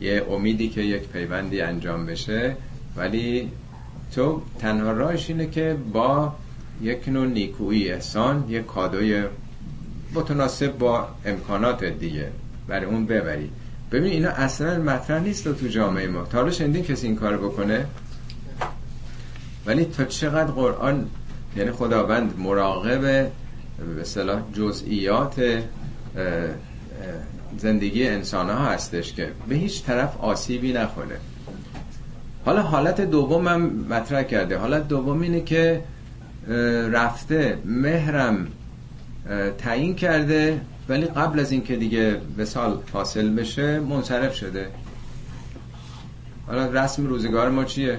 [0.00, 2.56] یه امیدی که یک پیوندی انجام بشه.
[2.96, 3.50] ولی
[4.14, 6.32] تو تنها راهش اینه که با
[6.82, 9.24] یک نوع نیکویی احسان یک کادوی
[10.14, 12.28] متناسب با امکانات دیگه
[12.68, 13.50] برای اون ببری.
[13.92, 16.24] ببین اینا اصلا مطرح نیست تو جامعه ما.
[16.24, 17.86] تا شنیدین کسی این کار بکنه؟
[19.66, 21.06] ولی تا چقدر قرآن
[21.56, 23.30] یعنی خداوند مراقب
[23.96, 25.62] به صلاح جزئیات
[27.58, 31.16] زندگی انسان ها هستش که به هیچ طرف آسیبی نخوره.
[32.44, 34.58] حالا حالت دوم هم مطرح کرده.
[34.58, 35.80] حالت دوم اینه که
[36.92, 38.46] رفته مهرم
[39.58, 44.66] تعیین کرده ولی قبل از اینکه دیگه به سال فاصل بشه منصرف شده.
[46.46, 47.98] حالا رسم روزگار ما چیه؟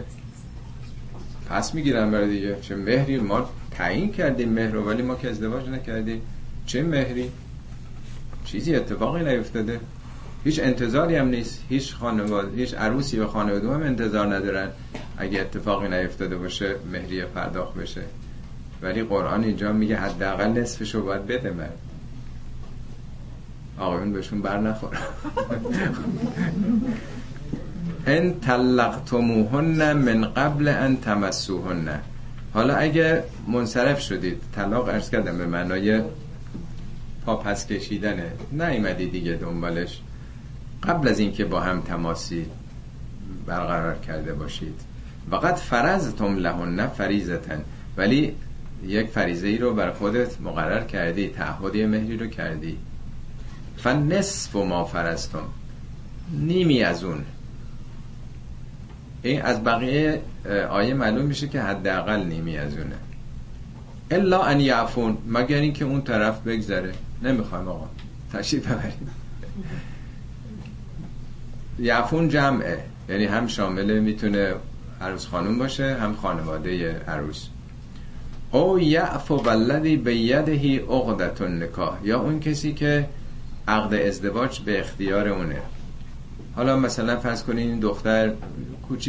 [1.49, 2.57] پس می‌گیرن برای دیگه.
[2.61, 6.21] چه مهری؟ ما تعیین کردیم مهر ولی ما که ازدواج نکردیم.
[6.65, 7.31] چه مهری؟
[8.53, 9.79] چیزی اتفاقی نیفتاده.
[10.43, 11.63] هیچ انتظاری هم نیست.
[11.69, 14.69] هیچ خانواده هیچ عروسی و خانواده هم انتظار ندارن
[15.17, 18.01] اگه اتفاقی نیفتاده باشه مهری پرداخت بشه.
[18.81, 21.69] ولی قرآن اینجا میگه حداقل نصفشو باید بده من.
[23.79, 24.97] آقایون بهشون بر نخور
[28.07, 31.99] ان طلقتموهن من قبل ان تمسوهن.
[32.53, 36.01] حالا اگه منصرف شدید طلاق ارز کردم به معنای
[37.25, 38.31] پا پس کشیدنه.
[38.51, 40.01] نیومدی دیگه دنبالش.
[40.83, 42.45] قبل از اینکه با هم تماسی
[43.45, 44.81] برقرار کرده باشید.
[45.31, 47.63] وقت فرزتم لهن فریزتن
[47.97, 48.35] ولی
[48.87, 52.77] یک فریزه ای رو بر خودت مقرر کردی تعهدی مهری رو کردی.
[53.77, 55.43] فنصف ما فرستم
[56.31, 57.23] نیمی از اون.
[59.21, 60.21] این از بقیه
[60.69, 62.95] آیه معلوم میشه که حداقل نیمی از اونه.
[64.11, 66.93] الا ان یعفون مگر اینکه اون طرف بگذره.
[67.23, 67.87] نمی‌خوایم آقا.
[68.33, 69.09] تشریف ببریم
[71.79, 72.83] یعفون جمعه.
[73.09, 74.53] یعنی هم شامل می‌تونه
[75.01, 77.47] عروس خانوم باشه هم خانواده عروس.
[78.51, 83.09] او یعفو بلدی به یدهی عقدت نکاح یا اون کسی که
[83.67, 85.61] عقد ازدواج به اختیار اونه.
[86.55, 88.31] حالا مثلا فرض کنین این دختر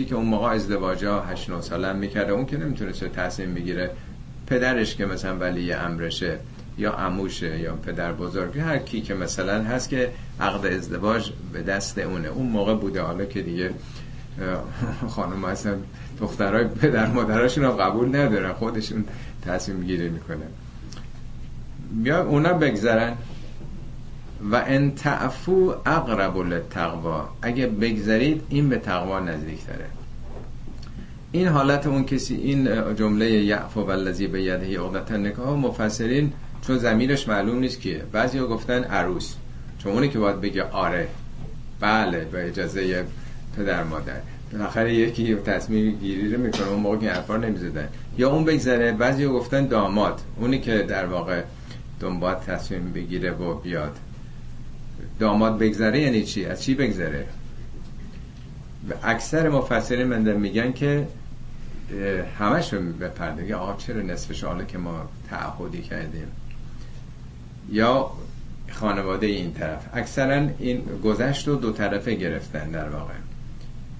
[0.09, 2.33] که اون موقع ازدواج ها 8 9 ساله می‌کرده.
[2.33, 3.91] اون که نمی‌تونه چه تصمیم بگیره
[4.47, 6.39] پدرش که مثلا ولی امرشه
[6.79, 10.11] یا عموشه یا پدر بزرگ هر کی که مثلا هست که
[10.41, 12.29] عقد ازدواج به دست اونه.
[12.29, 13.03] اون موقع بوده.
[13.03, 13.71] حالا که دیگه
[15.09, 15.77] خانم اصلا
[16.21, 18.53] دخترای پدر مادراشون رو قبول ندارن.
[18.53, 19.05] خودشون
[19.43, 20.51] تصمیم گیری می‌کنن.
[22.03, 23.17] بیا اونا بگذرن.
[24.53, 29.87] و ان تعفو اقرب للتقوا اگه بگذرید این به تقوا نزدیک داره
[31.33, 36.33] این حالت اون کسی این جمله یعفو والذی به یده عقدت نکاح مفسرین
[36.67, 38.03] چون زمیرش معلوم نیست کیه.
[38.13, 39.35] بعضی ها گفتن عروس.
[39.79, 41.09] چون اونی که باید بگه آره.
[41.81, 43.05] بله به اجازه
[43.57, 44.21] پدر مادر.
[44.53, 47.89] بالاخره یکی تصمیم گیری رو می‌کنه اون موقع که حرفا نمی‌زدن.
[48.19, 50.21] یا اون بگذره بعضی گفتن داماد.
[50.37, 51.43] اونی که در واقع
[52.01, 53.97] دنبال تصمیم بگیره و بیاد.
[55.19, 57.27] داماد بگذره یعنی چی؟ از چی بگذره؟
[58.91, 61.07] و اکثر مفسرین من میگن که
[62.39, 63.55] همش رو بپرده.
[63.55, 66.27] آقا چرا نصفش؟ حالا که ما تعهدی کردیم.
[67.73, 68.11] یا
[68.71, 69.87] خانواده این طرف.
[69.95, 73.15] اکثرا این گذشت رو دو طرفه گرفتن در واقع.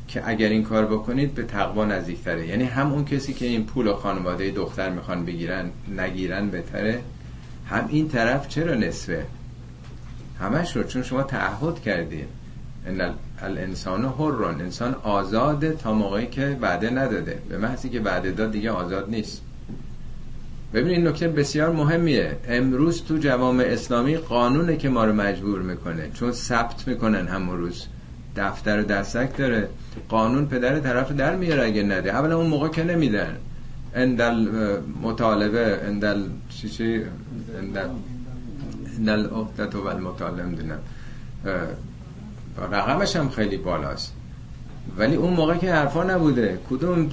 [0.09, 2.47] که اگر این کار بکنید به تقوا نزدیکتره.
[2.49, 7.01] یعنی هم اون کسی که این پول و خانواده دختر می‌خوان بگیرن نگیرن بهتره.
[7.67, 9.27] هم این طرف چرا نصفه؟
[10.41, 10.83] همش رو.
[10.83, 12.29] چون شما تعهد کردید
[12.87, 17.43] ان الانسان حرون انسان آزاده تا موقعی که وعده نداده.
[17.49, 19.43] به محضی که وعده داد دیگه آزاد نیست.
[20.75, 26.11] ببینید این نکته بسیار مهمیه امروز تو جوامع اسلامی قانونه که ما رو مجبور می‌کنه
[26.15, 27.87] چون ثبت می‌کنن همون روز
[28.37, 29.69] دفتر دستک داره
[30.09, 33.37] قانون پدر طرف در میاره اگه نده اولا اون موقع که نمیدن
[33.95, 34.49] اندل
[35.03, 37.03] مطالبه اندل چی چی
[37.59, 37.89] اندل
[38.99, 39.27] اندل
[39.75, 40.79] و المطالبه می‌دونم
[42.59, 44.13] رقمش هم خیلی بالاست
[44.97, 46.59] ولی اون موقع که حرفا نبوده.
[46.71, 47.09] کدوم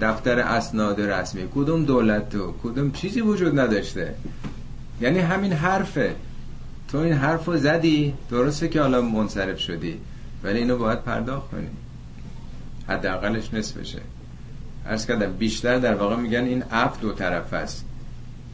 [0.00, 4.14] دفتر اسناد رسمی؟ کدوم دولت تو؟ کدوم چیزی وجود نداشته؟
[5.00, 6.14] یعنی همین حرفه.
[6.88, 8.14] تو این حرف رو زدی.
[8.30, 9.98] درسته که حالا منصرف شدی.
[10.44, 11.68] ولی اینو باید پرداخت کنی.
[12.88, 14.00] حداقلش نصفشه
[14.86, 17.84] عرض کردم بیشتر در واقع میگن این عفو دو طرف است.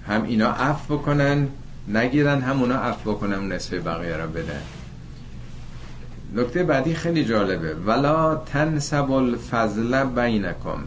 [0.07, 1.49] هم اینا عفو بکنن
[1.89, 4.63] نگیرن هم اونا عفو بکنن نصف بقیه رو بدن.
[6.35, 7.75] نکته بعدی خیلی جالبه.
[7.75, 10.85] ولا تنسوا الفضل بینکم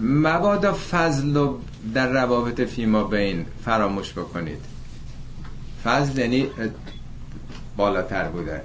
[0.00, 1.48] مبادا فضل
[1.94, 4.74] در روابط فیما بین فراموش بکنید.
[5.84, 6.46] فضل یعنی
[7.76, 8.60] بالاتر بوده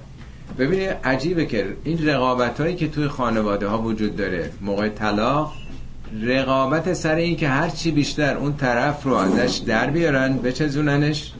[0.57, 5.53] ببینید عجیبه که این رقابت هایی که توی خانواده ها وجود داره موقع طلاق
[6.23, 11.33] رقابت سر این که هرچی بیشتر اون طرف رو ازش در بیارن بچزوننش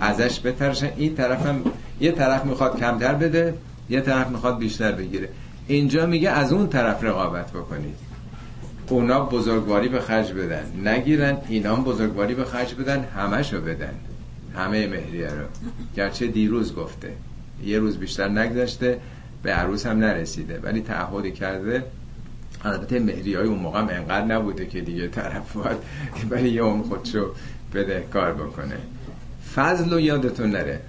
[0.00, 1.64] ازش بترشن این طرف هم
[2.02, 3.54] یه طرف می‌خواد کمتر بده
[3.90, 5.28] یه طرف می‌خواد بیشتر بگیره.
[5.66, 7.94] اینجا میگه از اون طرف رقابت بکنید.
[8.88, 10.88] اونا بزرگواری به خرج بدن.
[10.88, 13.94] نگیرن اینا بزرگواری به خرج بدن همشو بدن.
[14.56, 15.44] همه مهریه رو.
[15.96, 17.12] گرچه دیروز گفته.
[17.64, 19.00] یه روز بیشتر نگذشته
[19.42, 20.60] به عروس هم نرسیده.
[20.62, 21.84] ولی تعهدی کرده.
[22.64, 25.78] البته مهری های اون موقع هم انقدر نبوده که دیگه طرف باید
[26.30, 27.30] ولی یه اون خودشو
[27.74, 28.76] بده کار بکنه.
[29.54, 30.80] فضل و یادتون نره.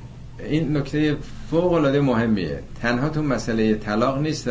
[0.49, 1.17] این نکته
[1.51, 2.59] فوق العاده مهمیه.
[2.81, 4.49] تنها تو مسئله طلاق نیست.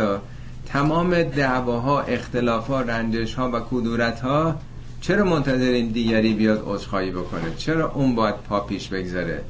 [0.66, 4.59] تمام دعواها اختلافها رنجش ها و کدورت ها
[5.01, 9.40] چرا منتظرین دیگری بیاد عذرخواهی بکنه؟ چرا اون باید پا پیش بگذاره؟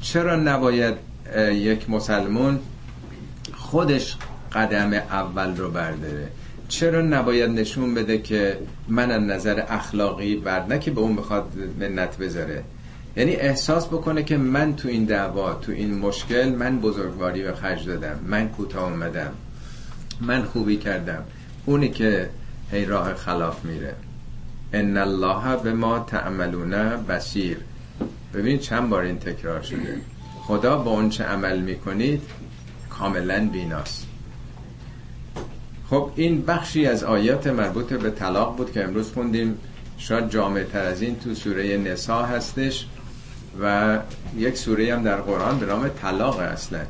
[0.00, 0.94] چرا نباید
[1.52, 2.58] یک مسلمون
[3.54, 4.16] خودش
[4.52, 6.28] قدم اول رو برداره؟
[6.68, 8.58] چرا نباید نشون بده که
[8.88, 12.64] من از نظر اخلاقی بر که به اون بخواد منت بذاره.
[13.16, 17.86] یعنی احساس بکنه که من تو این دعوا تو این مشکل من بزرگواری به خرج
[17.86, 19.32] دادم من کوتاه اومدم
[20.20, 21.22] من خوبی کردم.
[21.66, 22.30] اونی که
[22.70, 23.94] هی راه خلاف میره.
[24.72, 26.70] ان الله به ما تعملون
[27.06, 27.58] بسیر
[28.34, 30.00] ببینید چند بار این تکرار شده.
[30.42, 32.22] خدا با اون چه عمل می‌کنید
[32.90, 34.06] کاملا بیناست.
[35.90, 39.58] خب این بخشی از آیات مربوط به طلاق بود که امروز خوندیم.
[39.98, 42.86] شاید جامعه تر از این تو سوره نسا هستش.
[43.60, 43.98] و
[44.36, 46.80] یک سوره هم در قرآن به نام طلاق اصلا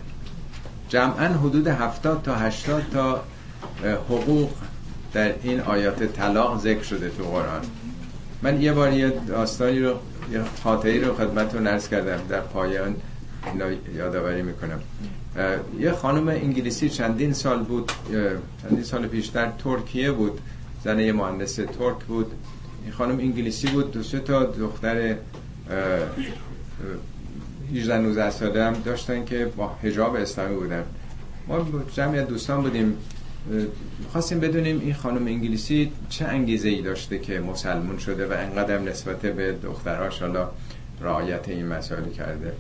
[0.89, 3.23] جمعا حدود 70 تا 80 تا
[4.09, 4.51] حقوق
[5.13, 7.61] در این آیات طلاق ذکر شده تو قرآن.
[8.43, 9.95] من یه بار یه داستانی رو
[10.33, 12.21] یه خاطری رو خدمتتون نرس کردم.
[12.29, 12.97] در پایان
[13.53, 14.81] اینا یادآوری می‌کنم.
[15.79, 17.93] یه خانم انگلیسی چندین سال بود
[18.63, 20.41] چندین سال پیش در ترکیه بود.
[20.85, 22.33] زن یه مهندس ترک بود.
[22.83, 23.93] این خانم انگلیسی بود.
[23.93, 25.17] دو سه تا دختر
[27.75, 30.85] 18 19 ساله هم داشتن که با حجاب اسلامی بودن.
[31.49, 32.97] ما جمعی دوستان بودیم
[34.13, 39.21] خواستیم بدونیم این خانم انگلیسی چه انگیزه ای داشته که مسلمون شده و انقدر نسبت
[39.21, 40.49] به دختراش حالا
[41.01, 42.53] رعایت این مسائل کرده.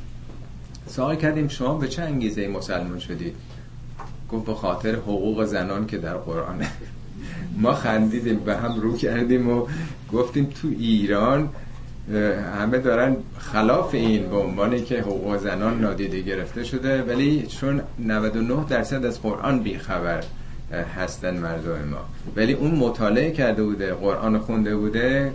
[0.86, 3.34] سوال کردیم شما به چه انگیزه ای مسلمون شدید
[4.30, 6.70] گفت به خاطر حقوق زنان که در قرآنه
[7.56, 9.66] ما خندیدیم به هم رو کردیم و
[10.12, 11.48] گفتیم تو ایران
[12.58, 18.64] همه دارن خلاف این به عنوانی که حقوق زنان نادیده گرفته شده ولی چون 99
[18.68, 20.24] درصد از قرآن بیخبر
[20.96, 22.04] هستن مردم ما.
[22.36, 25.32] ولی اون مطالعه کرده بوده قرآن خونده بوده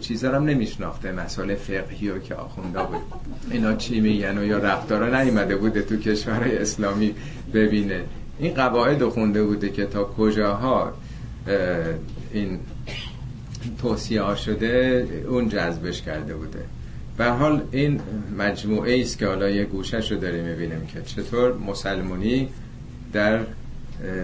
[0.00, 3.02] چیزا هم نمیشناخته مسائل فقهی و که آخونده بود.
[3.50, 7.14] اینا چی میگن؟ و یا رفتارا نیومده بوده تو کشورهای اسلامی
[7.54, 8.00] ببینه.
[8.38, 10.92] این قواعد خونده بوده که تا کجاها
[12.32, 12.58] این
[13.78, 16.64] توصیه ها شده اون جذبش کرده بوده.
[17.16, 18.00] به حال این
[18.38, 22.48] مجموعه است که حالا یه گوشش رو داریم می‌بینیم که چطور مسلمونی
[23.12, 23.40] در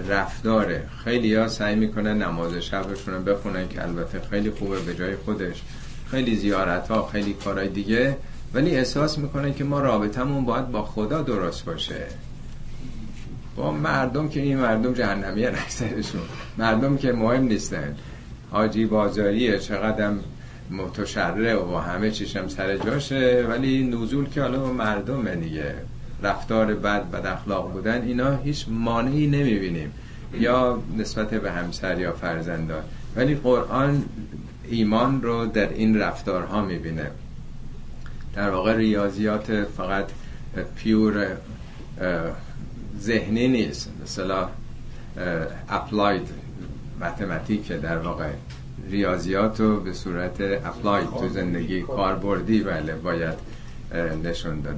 [0.09, 5.17] رفتاره خیلی ها سعی می‌کنن نماز شبشون رو بخونن که البته خیلی خوبه به جای
[5.17, 5.63] خودش.
[6.11, 8.17] خیلی زیارت ها خیلی کارهای دیگه.
[8.55, 12.07] ولی احساس می‌کنن که ما رابطمون باید با خدا درست باشه.
[13.57, 16.21] با مردم که این مردم جهنمی اکثرشون
[16.59, 17.97] مردم که مهم نیستن.
[18.51, 20.11] حاجی بازاریه چقدر
[20.71, 25.75] متشرع و همه چیشم سر جاشه ولی نزول که حالا مردم دیگه.
[26.23, 29.93] رفتار بد بد اخلاق بودن اینا هیچ مانعی نمی‌بینیم.
[30.41, 32.83] یا نسبت به همسر یا فرزندان
[33.17, 34.05] ولی قرآن
[34.71, 37.11] ایمان رو در این رفتارها می‌بینه.
[38.35, 40.05] در واقع ریاضیات فقط
[40.77, 41.27] pure
[43.01, 43.91] ذهنی نیست.
[44.03, 44.49] مثلا
[45.69, 46.29] applied
[47.01, 48.31] mathematic در واقع
[48.91, 53.35] ریاضیات رو به صورت applied تو زندگی کاربردی بله باید
[54.25, 54.77] نشون داد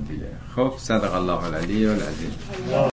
[0.56, 2.32] خب صدق الله العلی و العظیم.